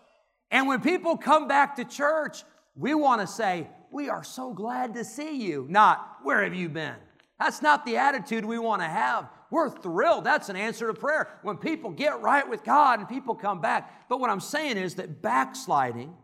And 0.50 0.66
when 0.66 0.80
people 0.80 1.16
come 1.16 1.46
back 1.46 1.76
to 1.76 1.84
church, 1.84 2.42
we 2.74 2.94
want 2.94 3.20
to 3.20 3.26
say, 3.26 3.68
We 3.90 4.08
are 4.08 4.24
so 4.24 4.52
glad 4.52 4.94
to 4.94 5.04
see 5.04 5.36
you, 5.36 5.66
not, 5.68 6.18
Where 6.22 6.42
have 6.42 6.54
you 6.54 6.68
been? 6.68 6.96
That's 7.38 7.62
not 7.62 7.86
the 7.86 7.98
attitude 7.98 8.44
we 8.44 8.58
want 8.58 8.82
to 8.82 8.88
have. 8.88 9.28
We're 9.50 9.70
thrilled. 9.70 10.24
That's 10.24 10.48
an 10.48 10.56
answer 10.56 10.88
to 10.88 10.94
prayer. 10.94 11.28
When 11.42 11.56
people 11.56 11.90
get 11.90 12.20
right 12.20 12.48
with 12.48 12.64
God 12.64 12.98
and 12.98 13.08
people 13.08 13.34
come 13.34 13.60
back. 13.60 14.08
But 14.08 14.20
what 14.20 14.28
I'm 14.28 14.40
saying 14.40 14.76
is 14.76 14.96
that 14.96 15.22
backsliding, 15.22 16.14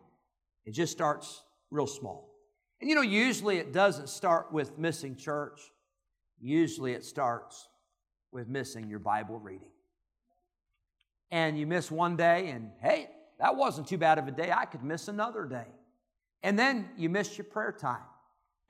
it 0.66 0.72
just 0.72 0.92
starts 0.92 1.42
real 1.70 1.86
small. 1.86 2.34
And 2.80 2.90
you 2.90 2.96
know, 2.96 3.02
usually 3.02 3.58
it 3.58 3.72
doesn't 3.72 4.08
start 4.08 4.52
with 4.52 4.76
missing 4.76 5.16
church. 5.16 5.60
Usually 6.40 6.92
it 6.92 7.04
starts 7.04 7.68
with 8.32 8.48
missing 8.48 8.88
your 8.88 8.98
Bible 8.98 9.38
reading. 9.38 9.70
And 11.30 11.58
you 11.58 11.66
miss 11.66 11.90
one 11.90 12.16
day, 12.16 12.50
and 12.50 12.70
hey, 12.80 13.10
that 13.38 13.56
wasn't 13.56 13.88
too 13.88 13.98
bad 13.98 14.18
of 14.18 14.28
a 14.28 14.30
day. 14.30 14.52
I 14.52 14.66
could 14.66 14.82
miss 14.82 15.08
another 15.08 15.46
day. 15.46 15.66
And 16.42 16.58
then 16.58 16.88
you 16.96 17.08
miss 17.08 17.36
your 17.38 17.46
prayer 17.46 17.72
time. 17.72 18.02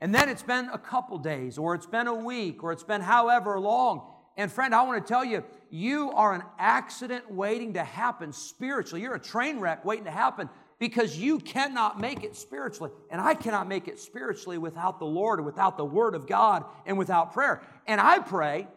And 0.01 0.13
then 0.13 0.29
it's 0.29 0.43
been 0.43 0.69
a 0.69 0.77
couple 0.77 1.17
days, 1.17 1.57
or 1.57 1.75
it's 1.75 1.85
been 1.85 2.07
a 2.07 2.13
week, 2.13 2.63
or 2.63 2.71
it's 2.71 2.83
been 2.83 3.01
however 3.01 3.59
long. 3.59 4.11
And 4.37 4.51
friend, 4.51 4.75
I 4.75 4.83
want 4.83 5.05
to 5.05 5.07
tell 5.07 5.23
you, 5.23 5.43
you 5.69 6.11
are 6.11 6.33
an 6.33 6.43
accident 6.59 7.31
waiting 7.31 7.73
to 7.73 7.83
happen 7.83 8.33
spiritually. 8.33 9.01
You're 9.01 9.15
a 9.15 9.19
train 9.19 9.59
wreck 9.59 9.85
waiting 9.85 10.05
to 10.05 10.11
happen 10.11 10.49
because 10.79 11.17
you 11.17 11.39
cannot 11.39 11.99
make 11.99 12.23
it 12.23 12.35
spiritually. 12.35 12.91
And 13.09 13.21
I 13.21 13.33
cannot 13.33 13.67
make 13.67 13.87
it 13.87 13.99
spiritually 13.99 14.57
without 14.57 14.99
the 14.99 15.05
Lord, 15.05 15.43
without 15.43 15.77
the 15.77 15.85
Word 15.85 16.15
of 16.15 16.27
God, 16.27 16.65
and 16.85 16.97
without 16.97 17.33
prayer. 17.33 17.61
And 17.87 18.01
I 18.01 18.19
pray 18.19 18.67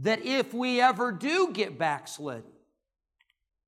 that 0.00 0.24
if 0.24 0.54
we 0.54 0.80
ever 0.80 1.10
do 1.12 1.50
get 1.52 1.78
backslid, 1.78 2.44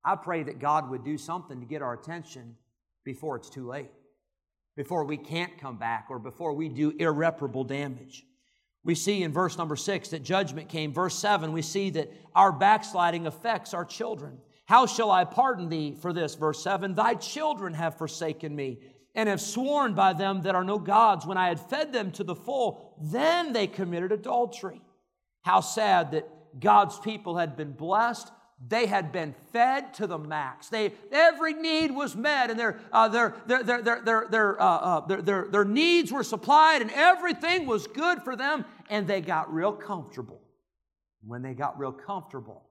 I 0.03 0.15
pray 0.15 0.43
that 0.43 0.59
God 0.59 0.89
would 0.89 1.03
do 1.03 1.17
something 1.17 1.59
to 1.59 1.65
get 1.65 1.81
our 1.81 1.93
attention 1.93 2.55
before 3.03 3.35
it's 3.35 3.49
too 3.49 3.67
late 3.67 3.89
before 4.79 5.03
we 5.03 5.17
can't 5.17 5.57
come 5.57 5.75
back 5.75 6.05
or 6.09 6.17
before 6.17 6.53
we 6.53 6.69
do 6.69 6.93
irreparable 6.99 7.65
damage. 7.65 8.25
We 8.85 8.95
see 8.95 9.23
in 9.23 9.33
verse 9.33 9.57
number 9.57 9.75
six 9.75 10.07
that 10.07 10.23
judgment 10.23 10.69
came. 10.69 10.93
Verse 10.93 11.15
seven, 11.15 11.51
we 11.51 11.61
see 11.61 11.89
that 11.89 12.09
our 12.33 12.53
backsliding 12.53 13.27
affects 13.27 13.73
our 13.73 13.83
children. 13.83 14.37
How 14.69 14.85
shall 14.85 15.09
I 15.09 15.25
pardon 15.25 15.67
thee 15.67 15.97
for 15.99 16.13
this? 16.13 16.35
Verse 16.35 16.61
seven, 16.61 16.93
thy 16.93 17.15
children 17.15 17.73
have 17.73 17.97
forsaken 17.97 18.55
me 18.55 18.77
and 19.15 19.27
have 19.27 19.41
sworn 19.41 19.95
by 19.95 20.13
them 20.13 20.43
that 20.43 20.53
are 20.53 20.63
no 20.63 20.77
gods. 20.77 21.25
When 21.25 21.39
I 21.39 21.47
had 21.47 21.59
fed 21.59 21.91
them 21.91 22.11
to 22.11 22.23
the 22.23 22.35
full, 22.35 22.95
then 23.01 23.51
they 23.51 23.65
committed 23.65 24.11
adultery. 24.11 24.79
How 25.41 25.61
sad 25.61 26.11
that 26.11 26.29
God's 26.59 26.99
people 26.99 27.35
had 27.35 27.57
been 27.57 27.71
blessed 27.71 28.31
they 28.67 28.87
had 28.87 29.13
been 29.13 29.33
fed 29.53 29.93
to 29.95 30.05
the 30.05 30.17
max. 30.17 30.67
They, 30.67 30.91
every 31.13 31.53
need 31.53 31.91
was 31.91 32.13
met, 32.15 32.49
and 32.49 32.59
their, 32.59 32.77
uh, 32.91 33.07
their, 33.07 33.35
their, 33.47 33.63
their, 33.63 33.81
their, 33.81 34.01
their, 34.01 34.27
their, 34.29 34.61
uh, 34.61 34.65
uh, 34.65 35.07
their, 35.07 35.21
their, 35.21 35.47
their 35.47 35.63
needs 35.63 36.11
were 36.11 36.25
supplied, 36.25 36.81
and 36.81 36.91
everything 36.91 37.65
was 37.65 37.87
good 37.87 38.21
for 38.21 38.35
them, 38.35 38.65
and 38.89 39.07
they 39.07 39.21
got 39.21 39.53
real 39.53 39.71
comfortable. 39.71 40.41
When 41.25 41.41
they 41.41 41.53
got 41.53 41.79
real 41.79 41.93
comfortable, 41.93 42.68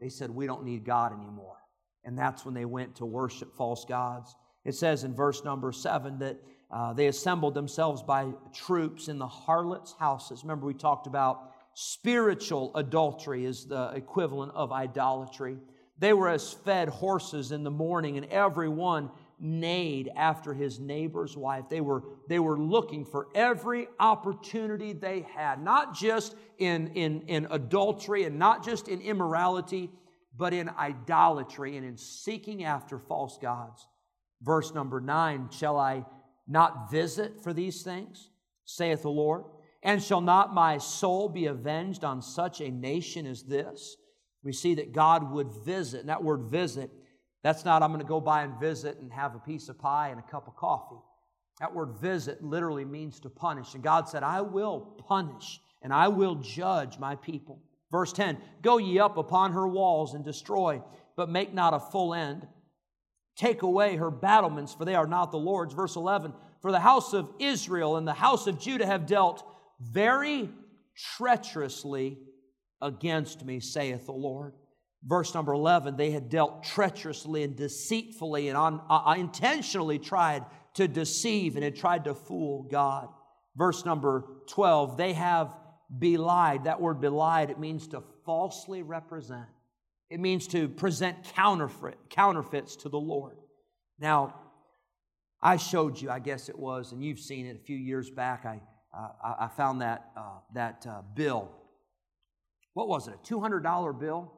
they 0.00 0.08
said, 0.08 0.30
We 0.30 0.46
don't 0.46 0.64
need 0.64 0.84
God 0.84 1.12
anymore. 1.12 1.56
And 2.04 2.18
that's 2.18 2.44
when 2.44 2.54
they 2.54 2.64
went 2.64 2.96
to 2.96 3.06
worship 3.06 3.54
false 3.54 3.84
gods. 3.84 4.34
It 4.64 4.74
says 4.74 5.04
in 5.04 5.14
verse 5.14 5.44
number 5.44 5.72
seven 5.72 6.18
that 6.20 6.38
uh, 6.70 6.92
they 6.92 7.06
assembled 7.06 7.54
themselves 7.54 8.02
by 8.02 8.30
troops 8.54 9.08
in 9.08 9.18
the 9.18 9.26
harlots' 9.26 9.94
houses. 9.98 10.42
Remember, 10.42 10.66
we 10.66 10.74
talked 10.74 11.06
about 11.06 11.52
Spiritual 11.80 12.72
adultery 12.74 13.44
is 13.44 13.66
the 13.66 13.92
equivalent 13.94 14.50
of 14.56 14.72
idolatry. 14.72 15.58
They 15.96 16.12
were 16.12 16.28
as 16.28 16.52
fed 16.52 16.88
horses 16.88 17.52
in 17.52 17.62
the 17.62 17.70
morning, 17.70 18.16
and 18.16 18.26
every 18.26 18.68
one 18.68 19.12
neighed 19.40 20.10
after 20.16 20.54
his 20.54 20.78
neighbor's 20.80 21.36
wife. 21.36 21.64
They 21.68 21.80
were, 21.80 22.02
they 22.28 22.38
were 22.38 22.58
looking 22.58 23.04
for 23.04 23.28
every 23.34 23.88
opportunity 24.00 24.92
they 24.92 25.26
had, 25.34 25.62
not 25.62 25.94
just 25.94 26.34
in, 26.58 26.88
in, 26.88 27.22
in 27.22 27.46
adultery 27.50 28.24
and 28.24 28.38
not 28.38 28.64
just 28.64 28.88
in 28.88 29.00
immorality, 29.00 29.90
but 30.36 30.52
in 30.52 30.68
idolatry 30.70 31.76
and 31.76 31.86
in 31.86 31.96
seeking 31.96 32.64
after 32.64 32.98
false 32.98 33.38
gods. 33.40 33.86
Verse 34.42 34.72
number 34.72 35.00
nine 35.00 35.48
Shall 35.50 35.76
I 35.76 36.04
not 36.46 36.90
visit 36.90 37.42
for 37.42 37.52
these 37.52 37.82
things, 37.82 38.30
saith 38.64 39.02
the 39.02 39.10
Lord? 39.10 39.44
And 39.82 40.02
shall 40.02 40.20
not 40.20 40.54
my 40.54 40.78
soul 40.78 41.28
be 41.28 41.46
avenged 41.46 42.04
on 42.04 42.20
such 42.20 42.60
a 42.60 42.70
nation 42.70 43.26
as 43.26 43.44
this? 43.44 43.96
We 44.42 44.52
see 44.52 44.74
that 44.74 44.92
God 44.92 45.30
would 45.30 45.52
visit. 45.64 46.00
And 46.00 46.08
that 46.08 46.22
word 46.22 46.42
visit, 46.42 46.90
that's 47.48 47.64
not 47.64 47.82
I'm 47.82 47.90
going 47.92 48.04
to 48.04 48.06
go 48.06 48.20
by 48.20 48.42
and 48.42 48.60
visit 48.60 48.98
and 48.98 49.10
have 49.10 49.34
a 49.34 49.38
piece 49.38 49.70
of 49.70 49.78
pie 49.78 50.08
and 50.08 50.20
a 50.20 50.30
cup 50.30 50.48
of 50.48 50.54
coffee. 50.54 51.00
That 51.60 51.74
word 51.74 51.94
visit 51.98 52.44
literally 52.44 52.84
means 52.84 53.20
to 53.20 53.30
punish. 53.30 53.72
And 53.72 53.82
God 53.82 54.06
said, 54.06 54.22
I 54.22 54.42
will 54.42 54.80
punish 55.08 55.58
and 55.80 55.90
I 55.90 56.08
will 56.08 56.34
judge 56.34 56.98
my 56.98 57.16
people. 57.16 57.62
Verse 57.90 58.12
10 58.12 58.36
Go 58.60 58.76
ye 58.76 58.98
up 58.98 59.16
upon 59.16 59.52
her 59.52 59.66
walls 59.66 60.12
and 60.12 60.22
destroy, 60.22 60.82
but 61.16 61.30
make 61.30 61.54
not 61.54 61.72
a 61.72 61.80
full 61.80 62.12
end. 62.12 62.46
Take 63.34 63.62
away 63.62 63.96
her 63.96 64.10
battlements, 64.10 64.74
for 64.74 64.84
they 64.84 64.94
are 64.94 65.06
not 65.06 65.30
the 65.30 65.38
Lord's. 65.38 65.72
Verse 65.72 65.96
11 65.96 66.34
For 66.60 66.70
the 66.70 66.80
house 66.80 67.14
of 67.14 67.30
Israel 67.38 67.96
and 67.96 68.06
the 68.06 68.12
house 68.12 68.46
of 68.46 68.60
Judah 68.60 68.84
have 68.84 69.06
dealt 69.06 69.42
very 69.80 70.50
treacherously 70.94 72.18
against 72.82 73.42
me, 73.42 73.58
saith 73.58 74.04
the 74.04 74.12
Lord. 74.12 74.52
Verse 75.04 75.32
number 75.34 75.52
11, 75.52 75.96
they 75.96 76.10
had 76.10 76.28
dealt 76.28 76.64
treacherously 76.64 77.44
and 77.44 77.56
deceitfully 77.56 78.48
and 78.48 78.56
on, 78.56 78.80
uh, 78.90 79.14
intentionally 79.16 79.98
tried 79.98 80.44
to 80.74 80.88
deceive 80.88 81.54
and 81.54 81.64
had 81.64 81.76
tried 81.76 82.04
to 82.04 82.14
fool 82.14 82.64
God. 82.70 83.08
Verse 83.56 83.84
number 83.84 84.24
12, 84.48 84.96
they 84.96 85.12
have 85.12 85.54
belied. 85.98 86.64
That 86.64 86.80
word 86.80 87.00
belied, 87.00 87.50
it 87.50 87.58
means 87.58 87.88
to 87.88 88.02
falsely 88.24 88.82
represent. 88.82 89.46
It 90.10 90.20
means 90.20 90.46
to 90.48 90.68
present 90.68 91.22
counterfeit, 91.34 91.98
counterfeits 92.10 92.76
to 92.76 92.88
the 92.88 92.98
Lord. 92.98 93.36
Now, 93.98 94.34
I 95.40 95.56
showed 95.56 96.00
you, 96.00 96.10
I 96.10 96.18
guess 96.18 96.48
it 96.48 96.58
was, 96.58 96.92
and 96.92 97.04
you've 97.04 97.20
seen 97.20 97.46
it 97.46 97.56
a 97.56 97.64
few 97.64 97.76
years 97.76 98.10
back. 98.10 98.44
I 98.44 98.60
uh, 98.96 99.08
I, 99.22 99.44
I, 99.44 99.48
found 99.48 99.82
that, 99.82 100.10
uh, 100.16 100.38
that 100.54 100.86
uh, 100.88 101.02
bill. 101.14 101.50
What 102.72 102.88
was 102.88 103.08
it? 103.08 103.14
A 103.14 103.34
$200 103.34 103.98
bill 103.98 104.32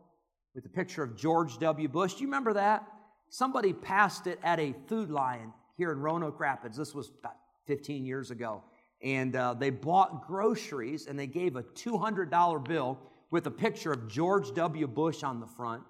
with 0.55 0.67
a 0.67 0.69
picture 0.69 1.03
of 1.03 1.17
George 1.17 1.59
W. 1.59 1.89
Bush. 1.89 2.15
Do 2.15 2.21
you 2.21 2.27
remember 2.27 2.53
that? 2.55 2.87
Somebody 3.29 3.73
passed 3.73 4.27
it 4.27 4.39
at 4.43 4.59
a 4.59 4.75
food 4.89 5.11
lion 5.11 5.53
here 5.77 5.93
in 5.93 6.01
Roanoke 6.01 6.41
Rapids. 6.41 6.77
This 6.77 6.95
was 6.95 7.11
about 7.21 7.37
15 7.67 8.05
years 8.05 8.31
ago. 8.31 8.63
And 9.03 9.35
uh, 9.37 9.55
they 9.55 9.71
bought 9.71 10.27
groceries 10.27 11.07
and 11.07 11.19
they 11.19 11.27
gave 11.27 11.57
a 11.57 11.63
$200 11.63 12.65
bill 12.69 12.99
with 13.31 13.47
a 13.47 13.51
picture 13.51 13.93
of 13.93 14.09
George 14.09 14.53
W. 14.55 14.87
Bush 14.87 15.23
on 15.23 15.41
the 15.41 15.47
front. 15.47 15.83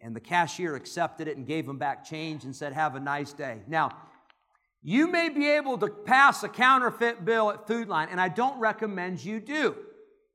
And 0.00 0.14
the 0.14 0.20
cashier 0.20 0.76
accepted 0.76 1.28
it 1.28 1.36
and 1.36 1.46
gave 1.46 1.68
him 1.68 1.78
back 1.78 2.04
change 2.04 2.44
and 2.44 2.54
said, 2.54 2.72
Have 2.72 2.94
a 2.94 3.00
nice 3.00 3.32
day. 3.32 3.60
Now, 3.66 3.90
you 4.82 5.10
may 5.10 5.30
be 5.30 5.48
able 5.48 5.78
to 5.78 5.88
pass 5.88 6.42
a 6.42 6.48
counterfeit 6.48 7.24
bill 7.24 7.50
at 7.50 7.66
Food 7.66 7.88
Lion, 7.88 8.10
and 8.10 8.20
I 8.20 8.28
don't 8.28 8.58
recommend 8.60 9.24
you 9.24 9.40
do. 9.40 9.74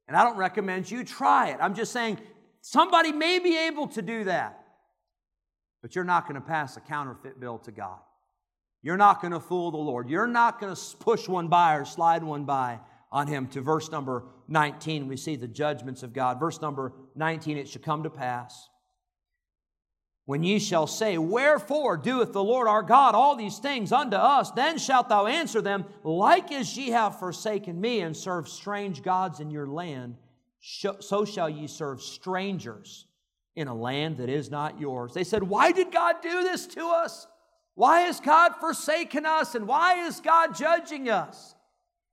And 0.08 0.17
I 0.17 0.23
don't 0.23 0.38
recommend 0.38 0.89
you 0.89 1.04
try 1.04 1.49
it. 1.49 1.58
I'm 1.62 1.75
just 1.75 1.93
saying 1.93 2.17
somebody 2.62 3.12
may 3.12 3.39
be 3.39 3.58
able 3.58 3.88
to 3.89 4.02
do 4.02 4.24
that, 4.26 4.63
but 5.82 5.95
you're 5.95 6.04
not 6.04 6.28
going 6.28 6.39
to 6.39 6.48
pass 6.48 6.78
a 6.78 6.82
counterfeit 6.82 7.39
bill 7.39 7.60
to 7.60 7.72
God. 7.72 8.00
You're 8.82 8.98
not 8.98 9.22
going 9.22 9.34
to 9.34 9.39
fool 9.39 9.72
the 9.72 9.78
Lord. 9.78 10.10
You're 10.10 10.28
not 10.28 10.60
going 10.60 10.74
to 10.74 10.98
push 10.98 11.28
one 11.28 11.48
by 11.48 11.76
or 11.76 11.86
slide 11.86 12.24
one 12.24 12.45
by 12.45 12.80
on 13.12 13.28
him. 13.28 13.48
To 13.48 13.62
verse 13.62 13.91
number 13.91 14.24
19, 14.48 15.08
we 15.08 15.17
see 15.17 15.36
the 15.36 15.48
judgments 15.48 16.02
of 16.02 16.13
God. 16.13 16.39
Verse 16.39 16.62
number 16.62 16.93
19, 17.15 17.58
it 17.58 17.67
shall 17.67 17.82
come 17.82 18.04
to 18.04 18.10
pass 18.10 18.69
when 20.30 20.43
ye 20.43 20.60
shall 20.60 20.86
say, 20.86 21.17
Wherefore 21.17 21.98
doeth 21.98 22.34
the 22.34 22.43
Lord 22.43 22.67
our 22.67 22.84
God 22.84 23.15
all 23.15 23.36
these 23.36 23.58
things 23.58 23.91
unto 23.91 24.15
us? 24.15 24.52
Then 24.52 24.78
shalt 24.78 25.10
thou 25.10 25.26
answer 25.26 25.60
them, 25.60 25.86
Like 26.04 26.52
as 26.52 26.78
ye 26.78 26.89
have 26.89 27.17
forsaken 27.17 27.82
me 27.82 28.02
and 28.02 28.15
served 28.15 28.48
strange 28.48 29.02
gods 29.02 29.39
in 29.39 29.50
your 29.50 29.65
land, 29.65 30.17
so 30.62 31.26
shall 31.26 31.50
ye 31.50 31.67
serve 31.67 32.02
strangers 32.02 33.08
in 33.56 33.67
a 33.67 33.76
land 33.76 34.17
that 34.17 34.30
is 34.30 34.50
not 34.50 34.80
yours. 34.80 35.13
They 35.13 35.24
said, 35.24 35.43
Why 35.43 35.72
did 35.72 35.91
God 35.91 36.15
do 36.22 36.43
this 36.43 36.67
to 36.67 36.88
us? 36.88 37.28
Why 37.76 38.02
has 38.02 38.19
God 38.19 38.54
forsaken 38.60 39.26
us? 39.26 39.56
And 39.56 39.67
why 39.67 40.06
is 40.06 40.19
God 40.19 40.56
judging 40.56 41.10
us? 41.10 41.56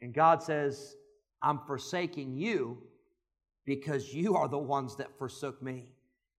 And 0.01 0.15
God 0.15 0.43
says, 0.43 0.97
I'm 1.43 1.61
forsaking 1.67 2.37
you 2.37 2.83
because 3.65 4.15
you 4.15 4.37
are 4.37 4.49
the 4.49 4.59
ones 4.59 4.97
that 4.97 5.19
forsook 5.19 5.61
me. 5.63 5.93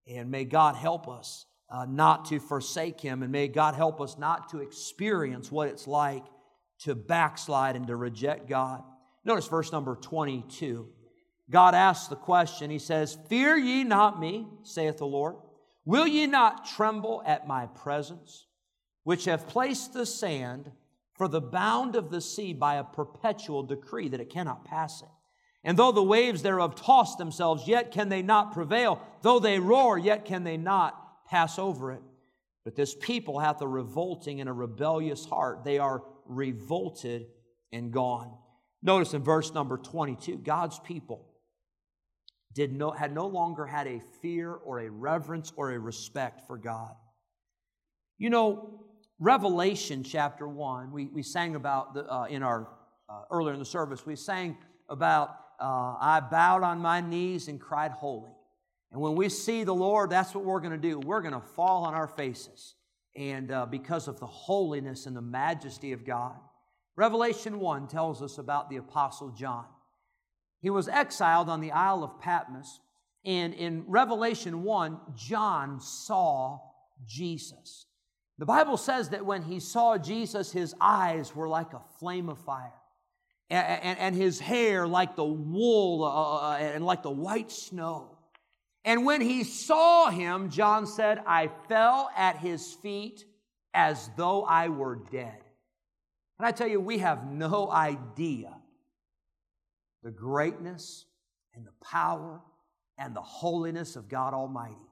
And 0.08 0.32
may 0.32 0.46
God 0.46 0.76
help 0.76 1.10
us 1.10 1.46
uh, 1.70 1.86
not 1.86 2.26
to 2.26 2.40
forsake 2.40 3.02
Him. 3.02 3.24
And 3.24 3.32
may 3.32 3.50
God 3.50 3.76
help 3.76 4.00
us 4.00 4.18
not 4.18 4.50
to 4.52 4.60
experience 4.60 5.52
what 5.52 5.68
it's 5.68 5.88
like 5.88 6.24
to 6.80 6.96
backslide 6.96 7.76
and 7.76 7.88
to 7.88 7.96
reject 7.96 8.48
God. 8.48 8.84
Notice 9.26 9.48
verse 9.48 9.72
number 9.72 9.96
22. 9.96 10.88
God 11.50 11.76
asks 11.76 12.08
the 12.08 12.16
question, 12.16 12.70
He 12.70 12.80
says, 12.80 13.18
Fear 13.30 13.58
ye 13.58 13.84
not 13.84 14.20
me, 14.20 14.48
saith 14.64 14.98
the 14.98 15.06
Lord. 15.06 15.36
Will 15.86 16.08
ye 16.08 16.28
not 16.28 16.66
tremble 16.66 17.24
at 17.26 17.48
my 17.48 17.68
presence, 17.68 18.48
which 19.04 19.26
have 19.26 19.48
placed 19.48 19.94
the 19.94 20.06
sand 20.06 20.72
for 21.16 21.30
the 21.30 21.40
bound 21.40 21.96
of 21.96 22.12
the 22.12 22.20
sea 22.20 22.54
by 22.54 22.76
a 22.76 22.84
perpetual 22.84 23.64
decree 23.64 24.10
that 24.10 24.20
it 24.20 24.30
cannot 24.30 24.66
pass 24.66 25.02
it? 25.02 25.08
And 25.64 25.78
though 25.78 25.94
the 25.94 26.04
waves 26.04 26.42
thereof 26.42 26.76
toss 26.76 27.16
themselves, 27.16 27.68
yet 27.68 27.92
can 27.92 28.10
they 28.10 28.22
not 28.22 28.54
prevail. 28.54 29.02
Though 29.22 29.40
they 29.40 29.60
roar, 29.60 29.98
yet 29.98 30.26
can 30.26 30.44
they 30.44 30.58
not 30.58 31.26
pass 31.26 31.58
over 31.58 31.94
it. 31.94 32.02
But 32.64 32.76
this 32.76 32.94
people 32.94 33.40
hath 33.40 33.62
a 33.62 33.68
revolting 33.68 34.42
and 34.42 34.50
a 34.50 34.54
rebellious 34.54 35.26
heart. 35.26 35.64
They 35.64 35.80
are 35.80 36.04
revolted 36.26 37.28
and 37.72 37.92
gone. 37.92 38.34
Notice 38.82 39.14
in 39.14 39.24
verse 39.24 39.54
number 39.54 39.78
22, 39.78 40.38
God's 40.38 40.80
people 40.80 41.27
did 42.58 42.74
no, 42.74 42.90
had 42.90 43.14
no 43.14 43.28
longer 43.28 43.68
had 43.68 43.86
a 43.86 44.02
fear 44.20 44.52
or 44.52 44.80
a 44.80 44.90
reverence 44.90 45.54
or 45.56 45.74
a 45.74 45.80
respect 45.80 46.48
for 46.48 46.58
God. 46.58 46.96
You 48.18 48.32
know, 48.32 48.84
Revelation 49.20 50.02
chapter 50.02 50.48
1, 50.48 50.92
we, 50.92 51.06
we 51.06 51.22
sang 51.22 51.54
about 51.54 51.94
the, 51.94 52.12
uh, 52.12 52.26
in 52.26 52.42
our 52.42 52.68
uh, 53.08 53.22
earlier 53.30 53.54
in 53.54 53.60
the 53.60 53.66
service, 53.66 54.08
we 54.08 54.16
sang 54.16 54.58
about 54.90 55.30
uh, 55.60 55.98
I 56.02 56.20
bowed 56.20 56.64
on 56.64 56.80
my 56.80 57.00
knees 57.00 57.48
and 57.48 57.62
cried 57.62 57.92
holy. 57.92 58.32
And 58.92 59.00
when 59.00 59.14
we 59.14 59.30
see 59.30 59.64
the 59.64 59.76
Lord, 59.76 60.10
that's 60.10 60.34
what 60.34 60.44
we're 60.44 60.60
going 60.60 60.72
to 60.72 60.80
do. 60.80 60.98
We're 60.98 61.22
going 61.22 61.36
to 61.36 61.48
fall 61.56 61.84
on 61.84 61.94
our 61.94 62.08
faces. 62.08 62.74
And 63.16 63.52
uh, 63.52 63.68
because 63.68 64.08
of 64.08 64.20
the 64.20 64.26
holiness 64.26 65.06
and 65.06 65.16
the 65.16 65.22
majesty 65.22 65.94
of 65.94 66.04
God. 66.04 66.36
Revelation 66.96 67.60
1 67.60 67.88
tells 67.88 68.24
us 68.24 68.40
about 68.40 68.72
the 68.72 68.78
Apostle 68.78 69.30
John. 69.30 69.66
He 70.68 70.72
was 70.72 70.90
exiled 70.90 71.48
on 71.48 71.62
the 71.62 71.72
Isle 71.72 72.04
of 72.04 72.20
Patmos. 72.20 72.82
And 73.24 73.54
in 73.54 73.86
Revelation 73.88 74.64
1, 74.64 75.00
John 75.16 75.80
saw 75.80 76.60
Jesus. 77.06 77.86
The 78.38 78.46
Bible 78.46 78.76
says 78.76 79.12
that 79.12 79.26
when 79.26 79.44
he 79.44 79.62
saw 79.62 79.98
Jesus, 79.98 80.52
his 80.52 80.76
eyes 80.82 81.34
were 81.34 81.48
like 81.48 81.72
a 81.72 81.80
flame 82.02 82.28
of 82.28 82.38
fire, 82.40 82.74
and, 83.50 83.82
and, 83.82 84.00
and 84.00 84.16
his 84.18 84.42
hair 84.42 84.86
like 84.86 85.16
the 85.16 85.24
wool 85.24 86.04
uh, 86.04 86.10
uh, 86.10 86.50
uh, 86.50 86.58
and 86.58 86.86
like 86.86 87.02
the 87.02 87.12
white 87.12 87.50
snow. 87.50 88.18
And 88.84 89.06
when 89.06 89.22
he 89.22 89.46
saw 89.46 90.10
him, 90.10 90.50
John 90.50 90.86
said, 90.86 91.24
I 91.26 91.50
fell 91.70 92.10
at 92.14 92.40
his 92.40 92.74
feet 92.74 93.24
as 93.74 94.10
though 94.18 94.44
I 94.44 94.68
were 94.68 94.98
dead. 95.14 95.40
And 96.38 96.46
I 96.46 96.52
tell 96.52 96.68
you, 96.68 96.82
we 96.82 96.98
have 96.98 97.26
no 97.26 97.72
idea 97.72 98.57
the 100.08 100.12
greatness 100.12 101.04
and 101.54 101.66
the 101.66 101.86
power 101.86 102.42
and 102.98 103.14
the 103.14 103.22
holiness 103.22 103.96
of 103.96 104.08
God 104.08 104.34
Almighty 104.34 104.88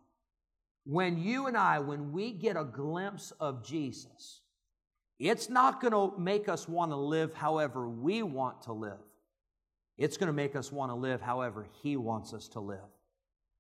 when 0.86 1.18
you 1.18 1.48
and 1.48 1.58
I, 1.58 1.80
when 1.80 2.12
we 2.12 2.32
get 2.32 2.56
a 2.56 2.64
glimpse 2.64 3.32
of 3.40 3.66
Jesus, 3.66 4.42
it's 5.20 5.50
not 5.50 5.82
going 5.82 5.94
to 5.94 6.18
make 6.20 6.48
us 6.48 6.70
want 6.70 6.92
to 6.92 6.96
live 6.96 7.34
however 7.34 7.90
we 7.90 8.22
want 8.22 8.62
to 8.64 8.74
live. 8.74 9.00
It's 9.98 10.18
going 10.18 10.28
to 10.28 10.34
make 10.34 10.56
us 10.56 10.72
want 10.72 10.92
to 10.92 10.96
live 10.96 11.22
however 11.22 11.68
He 11.82 11.98
wants 11.98 12.34
us 12.34 12.48
to 12.50 12.60
live. 12.60 12.80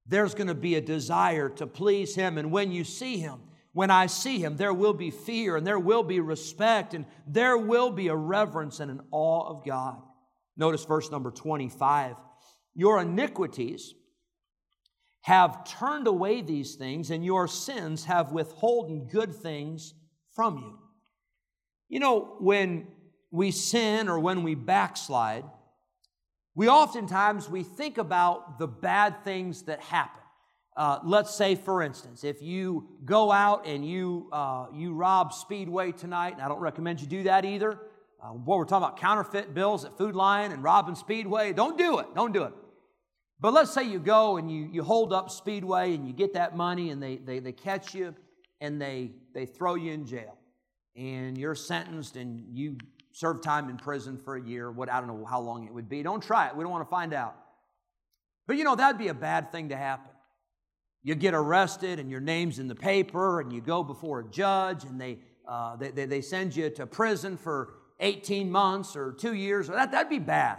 There's 0.05 0.35
going 0.35 0.47
to 0.47 0.53
be 0.53 0.75
a 0.75 0.81
desire 0.81 1.49
to 1.49 1.65
please 1.65 2.13
Him. 2.13 2.37
And 2.37 2.51
when 2.51 2.71
you 2.71 2.83
see 2.83 3.17
Him, 3.17 3.39
when 3.73 3.89
I 3.89 4.05
see 4.05 4.37
Him, 4.37 4.55
there 4.55 4.73
will 4.73 4.93
be 4.93 5.09
fear 5.09 5.57
and 5.57 5.65
there 5.65 5.79
will 5.79 6.03
be 6.03 6.19
respect 6.19 6.93
and 6.93 7.05
there 7.25 7.57
will 7.57 7.89
be 7.89 8.09
a 8.09 8.15
reverence 8.15 8.79
and 8.79 8.91
an 8.91 9.01
awe 9.09 9.49
of 9.49 9.65
God. 9.65 9.99
Notice 10.57 10.85
verse 10.85 11.11
number 11.11 11.31
25. 11.31 12.15
Your 12.73 13.01
iniquities 13.01 13.93
have 15.21 15.63
turned 15.63 16.07
away 16.07 16.41
these 16.41 16.75
things, 16.75 17.09
and 17.09 17.25
your 17.25 17.47
sins 17.47 18.05
have 18.05 18.31
withholden 18.31 19.07
good 19.07 19.35
things 19.35 19.93
from 20.35 20.57
you. 20.57 20.79
You 21.89 21.99
know, 21.99 22.35
when 22.39 22.87
we 23.31 23.51
sin 23.51 24.07
or 24.07 24.19
when 24.19 24.43
we 24.43 24.55
backslide, 24.55 25.45
we 26.53 26.69
oftentimes 26.69 27.49
we 27.49 27.63
think 27.63 27.97
about 27.97 28.59
the 28.59 28.67
bad 28.67 29.23
things 29.23 29.63
that 29.63 29.81
happen. 29.81 30.21
Uh, 30.77 30.99
let's 31.03 31.33
say, 31.33 31.55
for 31.55 31.81
instance, 31.81 32.23
if 32.23 32.41
you 32.41 32.87
go 33.03 33.31
out 33.31 33.65
and 33.65 33.87
you 33.87 34.29
uh, 34.31 34.67
you 34.73 34.93
rob 34.93 35.33
Speedway 35.33 35.91
tonight, 35.91 36.33
and 36.33 36.41
I 36.41 36.47
don't 36.47 36.59
recommend 36.59 37.01
you 37.01 37.07
do 37.07 37.23
that 37.23 37.45
either. 37.45 37.79
Uh, 38.25 38.33
boy, 38.33 38.57
we're 38.57 38.65
talking 38.65 38.87
about 38.87 38.97
counterfeit 38.97 39.53
bills 39.53 39.85
at 39.85 39.95
Food 39.97 40.15
Lion 40.15 40.51
and 40.51 40.63
Robin 40.63 40.95
Speedway. 40.95 41.53
Don't 41.53 41.77
do 41.77 41.99
it. 41.99 42.07
Don't 42.15 42.33
do 42.33 42.43
it. 42.43 42.53
But 43.39 43.53
let's 43.53 43.71
say 43.71 43.83
you 43.83 43.99
go 43.99 44.37
and 44.37 44.49
you, 44.49 44.67
you 44.71 44.83
hold 44.83 45.13
up 45.13 45.29
Speedway 45.29 45.93
and 45.93 46.07
you 46.07 46.13
get 46.13 46.33
that 46.33 46.57
money 46.57 46.89
and 46.89 47.03
they, 47.03 47.17
they, 47.17 47.37
they 47.37 47.51
catch 47.51 47.93
you 47.93 48.15
and 48.61 48.81
they, 48.81 49.11
they 49.33 49.45
throw 49.45 49.75
you 49.75 49.91
in 49.91 50.07
jail. 50.07 50.37
And 50.95 51.37
you're 51.37 51.53
sentenced 51.53 52.15
and 52.15 52.43
you 52.51 52.77
serve 53.11 53.43
time 53.43 53.69
in 53.69 53.77
prison 53.77 54.17
for 54.17 54.37
a 54.37 54.41
year. 54.41 54.71
What 54.71 54.89
I 54.89 54.99
don't 54.99 55.07
know 55.07 55.25
how 55.25 55.41
long 55.41 55.67
it 55.67 55.73
would 55.73 55.89
be. 55.89 56.01
Don't 56.01 56.23
try 56.23 56.47
it. 56.47 56.55
We 56.55 56.63
don't 56.63 56.71
want 56.71 56.85
to 56.85 56.89
find 56.89 57.13
out. 57.13 57.35
But 58.47 58.57
you 58.57 58.63
know, 58.63 58.75
that'd 58.75 58.97
be 58.97 59.09
a 59.09 59.13
bad 59.13 59.51
thing 59.51 59.69
to 59.69 59.75
happen. 59.75 60.11
You 61.03 61.13
get 61.13 61.35
arrested 61.35 61.99
and 61.99 62.09
your 62.09 62.21
name's 62.21 62.57
in 62.57 62.67
the 62.67 62.75
paper 62.75 63.39
and 63.41 63.53
you 63.53 63.61
go 63.61 63.83
before 63.83 64.21
a 64.21 64.27
judge 64.31 64.83
and 64.83 64.99
they, 64.99 65.19
uh, 65.47 65.75
they, 65.75 65.91
they, 65.91 66.05
they 66.05 66.21
send 66.21 66.55
you 66.55 66.71
to 66.71 66.87
prison 66.87 67.37
for 67.37 67.84
18 67.99 68.51
months 68.51 68.95
or 68.95 69.13
two 69.13 69.33
years. 69.33 69.67
That, 69.67 69.91
that'd 69.91 70.09
be 70.09 70.19
bad. 70.19 70.57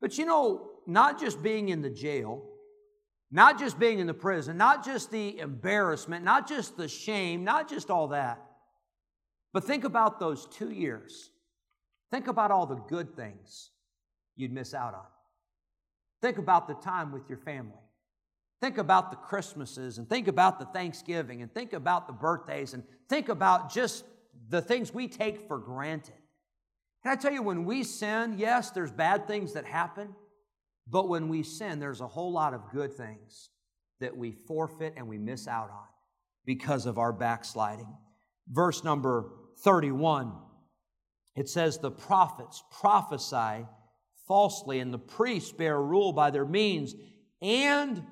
But 0.00 0.18
you 0.18 0.26
know, 0.26 0.70
not 0.86 1.18
just 1.20 1.42
being 1.42 1.68
in 1.68 1.82
the 1.82 1.90
jail, 1.90 2.44
not 3.30 3.58
just 3.58 3.78
being 3.78 3.98
in 3.98 4.06
the 4.06 4.14
prison, 4.14 4.56
not 4.56 4.84
just 4.84 5.10
the 5.10 5.38
embarrassment, 5.38 6.24
not 6.24 6.48
just 6.48 6.76
the 6.76 6.88
shame, 6.88 7.42
not 7.42 7.68
just 7.68 7.90
all 7.90 8.08
that, 8.08 8.40
but 9.52 9.64
think 9.64 9.84
about 9.84 10.20
those 10.20 10.46
two 10.46 10.70
years. 10.70 11.30
Think 12.10 12.28
about 12.28 12.50
all 12.50 12.66
the 12.66 12.76
good 12.76 13.16
things 13.16 13.70
you'd 14.36 14.52
miss 14.52 14.74
out 14.74 14.94
on. 14.94 15.06
Think 16.22 16.38
about 16.38 16.68
the 16.68 16.74
time 16.74 17.12
with 17.12 17.28
your 17.28 17.38
family. 17.38 17.72
Think 18.60 18.78
about 18.78 19.10
the 19.10 19.16
Christmases 19.16 19.98
and 19.98 20.08
think 20.08 20.28
about 20.28 20.58
the 20.58 20.64
Thanksgiving 20.66 21.42
and 21.42 21.52
think 21.52 21.72
about 21.72 22.06
the 22.06 22.12
birthdays 22.12 22.72
and 22.72 22.82
think 23.08 23.28
about 23.28 23.70
just 23.70 24.04
the 24.48 24.62
things 24.62 24.92
we 24.92 25.08
take 25.08 25.46
for 25.48 25.58
granted. 25.58 26.14
Can 27.02 27.12
I 27.12 27.16
tell 27.16 27.32
you, 27.32 27.42
when 27.42 27.64
we 27.64 27.84
sin, 27.84 28.36
yes, 28.38 28.70
there's 28.70 28.90
bad 28.90 29.26
things 29.26 29.52
that 29.54 29.64
happen. 29.64 30.14
But 30.86 31.08
when 31.08 31.28
we 31.28 31.42
sin, 31.42 31.78
there's 31.78 32.00
a 32.00 32.06
whole 32.06 32.32
lot 32.32 32.54
of 32.54 32.70
good 32.72 32.94
things 32.94 33.50
that 34.00 34.16
we 34.16 34.32
forfeit 34.32 34.94
and 34.96 35.08
we 35.08 35.18
miss 35.18 35.48
out 35.48 35.70
on 35.70 35.86
because 36.44 36.86
of 36.86 36.98
our 36.98 37.12
backsliding. 37.12 37.96
Verse 38.48 38.84
number 38.84 39.30
31, 39.62 40.32
it 41.36 41.48
says, 41.48 41.78
The 41.78 41.90
prophets 41.90 42.62
prophesy 42.70 43.66
falsely, 44.26 44.80
and 44.80 44.92
the 44.92 44.98
priests 44.98 45.52
bear 45.52 45.80
rule 45.80 46.12
by 46.12 46.30
their 46.30 46.44
means, 46.44 46.94
and 47.40 48.04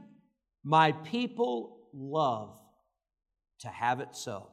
my 0.64 0.92
people 0.92 1.88
love 1.92 2.56
to 3.60 3.68
have 3.68 4.00
it 4.00 4.14
so. 4.14 4.51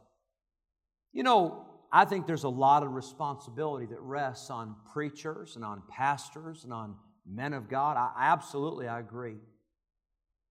You 1.12 1.24
know, 1.24 1.66
I 1.92 2.06
think 2.06 2.28
there's 2.28 2.44
a 2.44 2.50
lot 2.50 2.84
of 2.84 2.94
responsibility 2.94 3.88
that 3.88 4.00
rests 4.00 4.50
on 4.50 4.76
preachers 4.94 5.56
and 5.56 5.66
on 5.66 5.82
pastors 5.90 6.64
and 6.64 6.72
on 6.72 6.96
men 7.26 7.54
of 7.54 7.70
God. 7.70 7.98
I 7.98 8.12
absolutely 8.18 8.88
I 8.88 9.00
agree. 9.00 9.38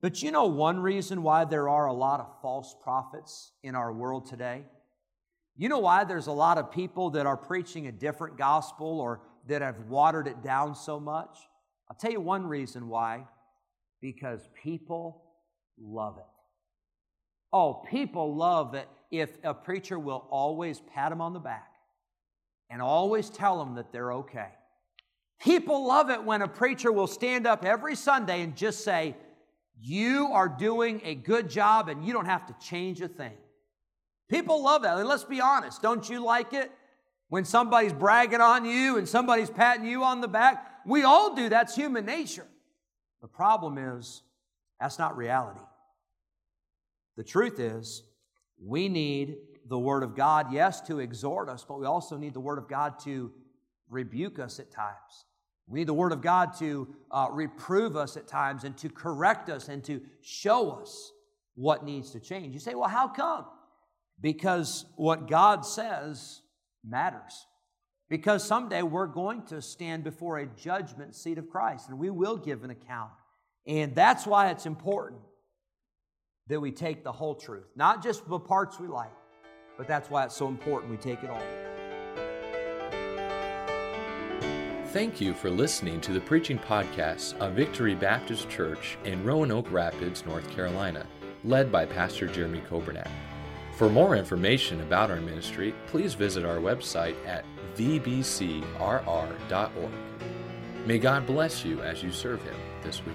But 0.00 0.22
you 0.22 0.30
know 0.30 0.46
one 0.46 0.80
reason 0.80 1.22
why 1.22 1.44
there 1.44 1.68
are 1.68 1.86
a 1.86 1.92
lot 1.92 2.20
of 2.20 2.40
false 2.40 2.74
prophets 2.82 3.52
in 3.62 3.74
our 3.74 3.92
world 3.92 4.26
today? 4.26 4.62
You 5.56 5.68
know 5.68 5.80
why 5.80 6.04
there's 6.04 6.28
a 6.28 6.32
lot 6.32 6.56
of 6.56 6.70
people 6.70 7.10
that 7.10 7.26
are 7.26 7.36
preaching 7.36 7.88
a 7.88 7.92
different 7.92 8.38
gospel 8.38 9.00
or 9.00 9.20
that 9.48 9.60
have 9.60 9.80
watered 9.88 10.28
it 10.28 10.42
down 10.42 10.76
so 10.76 11.00
much? 11.00 11.36
I'll 11.90 11.96
tell 11.96 12.12
you 12.12 12.20
one 12.20 12.46
reason 12.46 12.88
why. 12.88 13.26
Because 14.00 14.48
people 14.62 15.24
love 15.76 16.18
it. 16.18 16.37
Oh, 17.52 17.74
people 17.74 18.34
love 18.34 18.74
it 18.74 18.88
if 19.10 19.30
a 19.42 19.54
preacher 19.54 19.98
will 19.98 20.26
always 20.30 20.80
pat 20.80 21.10
them 21.10 21.20
on 21.20 21.32
the 21.32 21.38
back 21.40 21.72
and 22.70 22.82
always 22.82 23.30
tell 23.30 23.58
them 23.58 23.76
that 23.76 23.92
they're 23.92 24.12
okay. 24.12 24.48
People 25.40 25.86
love 25.86 26.10
it 26.10 26.22
when 26.22 26.42
a 26.42 26.48
preacher 26.48 26.92
will 26.92 27.06
stand 27.06 27.46
up 27.46 27.64
every 27.64 27.94
Sunday 27.94 28.42
and 28.42 28.56
just 28.56 28.84
say, 28.84 29.16
You 29.80 30.30
are 30.32 30.48
doing 30.48 31.00
a 31.04 31.14
good 31.14 31.48
job 31.48 31.88
and 31.88 32.04
you 32.04 32.12
don't 32.12 32.26
have 32.26 32.46
to 32.46 32.66
change 32.66 33.00
a 33.00 33.08
thing. 33.08 33.36
People 34.28 34.62
love 34.62 34.82
that. 34.82 34.98
And 34.98 35.08
let's 35.08 35.24
be 35.24 35.40
honest, 35.40 35.80
don't 35.80 36.08
you 36.08 36.22
like 36.22 36.52
it? 36.52 36.70
When 37.30 37.44
somebody's 37.44 37.92
bragging 37.92 38.40
on 38.40 38.64
you 38.64 38.98
and 38.98 39.08
somebody's 39.08 39.50
patting 39.50 39.86
you 39.86 40.02
on 40.02 40.20
the 40.20 40.28
back, 40.28 40.66
we 40.86 41.04
all 41.04 41.34
do. 41.34 41.48
That's 41.48 41.74
human 41.74 42.04
nature. 42.04 42.46
The 43.20 43.28
problem 43.28 43.78
is, 43.78 44.22
that's 44.80 44.98
not 44.98 45.16
reality. 45.16 45.60
The 47.18 47.24
truth 47.24 47.58
is, 47.58 48.04
we 48.64 48.88
need 48.88 49.38
the 49.66 49.78
Word 49.78 50.04
of 50.04 50.14
God, 50.14 50.52
yes, 50.52 50.80
to 50.82 51.00
exhort 51.00 51.48
us, 51.48 51.64
but 51.66 51.80
we 51.80 51.84
also 51.84 52.16
need 52.16 52.32
the 52.32 52.38
Word 52.38 52.58
of 52.58 52.68
God 52.68 53.00
to 53.00 53.32
rebuke 53.90 54.38
us 54.38 54.60
at 54.60 54.70
times. 54.70 55.24
We 55.66 55.80
need 55.80 55.88
the 55.88 55.94
Word 55.94 56.12
of 56.12 56.22
God 56.22 56.56
to 56.60 56.94
uh, 57.10 57.26
reprove 57.32 57.96
us 57.96 58.16
at 58.16 58.28
times 58.28 58.62
and 58.62 58.78
to 58.78 58.88
correct 58.88 59.50
us 59.50 59.68
and 59.68 59.82
to 59.82 60.00
show 60.22 60.70
us 60.70 61.10
what 61.56 61.84
needs 61.84 62.12
to 62.12 62.20
change. 62.20 62.54
You 62.54 62.60
say, 62.60 62.76
well, 62.76 62.88
how 62.88 63.08
come? 63.08 63.46
Because 64.20 64.84
what 64.94 65.28
God 65.28 65.66
says 65.66 66.42
matters. 66.84 67.46
Because 68.08 68.44
someday 68.44 68.82
we're 68.82 69.08
going 69.08 69.42
to 69.46 69.60
stand 69.60 70.04
before 70.04 70.38
a 70.38 70.46
judgment 70.46 71.16
seat 71.16 71.36
of 71.38 71.50
Christ 71.50 71.88
and 71.88 71.98
we 71.98 72.10
will 72.10 72.36
give 72.36 72.62
an 72.62 72.70
account. 72.70 73.10
And 73.66 73.96
that's 73.96 74.24
why 74.24 74.50
it's 74.50 74.66
important 74.66 75.20
that 76.48 76.60
we 76.60 76.70
take 76.70 77.04
the 77.04 77.12
whole 77.12 77.34
truth, 77.34 77.66
not 77.76 78.02
just 78.02 78.28
the 78.28 78.38
parts 78.38 78.80
we 78.80 78.88
like, 78.88 79.12
but 79.76 79.86
that's 79.86 80.10
why 80.10 80.24
it's 80.24 80.34
so 80.34 80.48
important 80.48 80.90
we 80.90 80.96
take 80.96 81.22
it 81.22 81.30
all. 81.30 81.42
Thank 84.88 85.20
you 85.20 85.34
for 85.34 85.50
listening 85.50 86.00
to 86.00 86.12
the 86.12 86.20
preaching 86.20 86.58
podcast 86.58 87.36
of 87.38 87.52
Victory 87.52 87.94
Baptist 87.94 88.48
Church 88.48 88.96
in 89.04 89.22
Roanoke 89.22 89.70
Rapids, 89.70 90.24
North 90.24 90.50
Carolina, 90.50 91.06
led 91.44 91.70
by 91.70 91.84
Pastor 91.84 92.26
Jeremy 92.26 92.62
Coburnett. 92.68 93.10
For 93.76 93.90
more 93.90 94.16
information 94.16 94.80
about 94.80 95.10
our 95.10 95.20
ministry, 95.20 95.74
please 95.86 96.14
visit 96.14 96.44
our 96.44 96.56
website 96.56 97.14
at 97.26 97.44
vbcrr.org. 97.76 98.62
May 100.86 100.98
God 100.98 101.26
bless 101.26 101.64
you 101.64 101.82
as 101.82 102.02
you 102.02 102.10
serve 102.10 102.42
Him 102.42 102.56
this 102.82 103.02
week. 103.04 103.14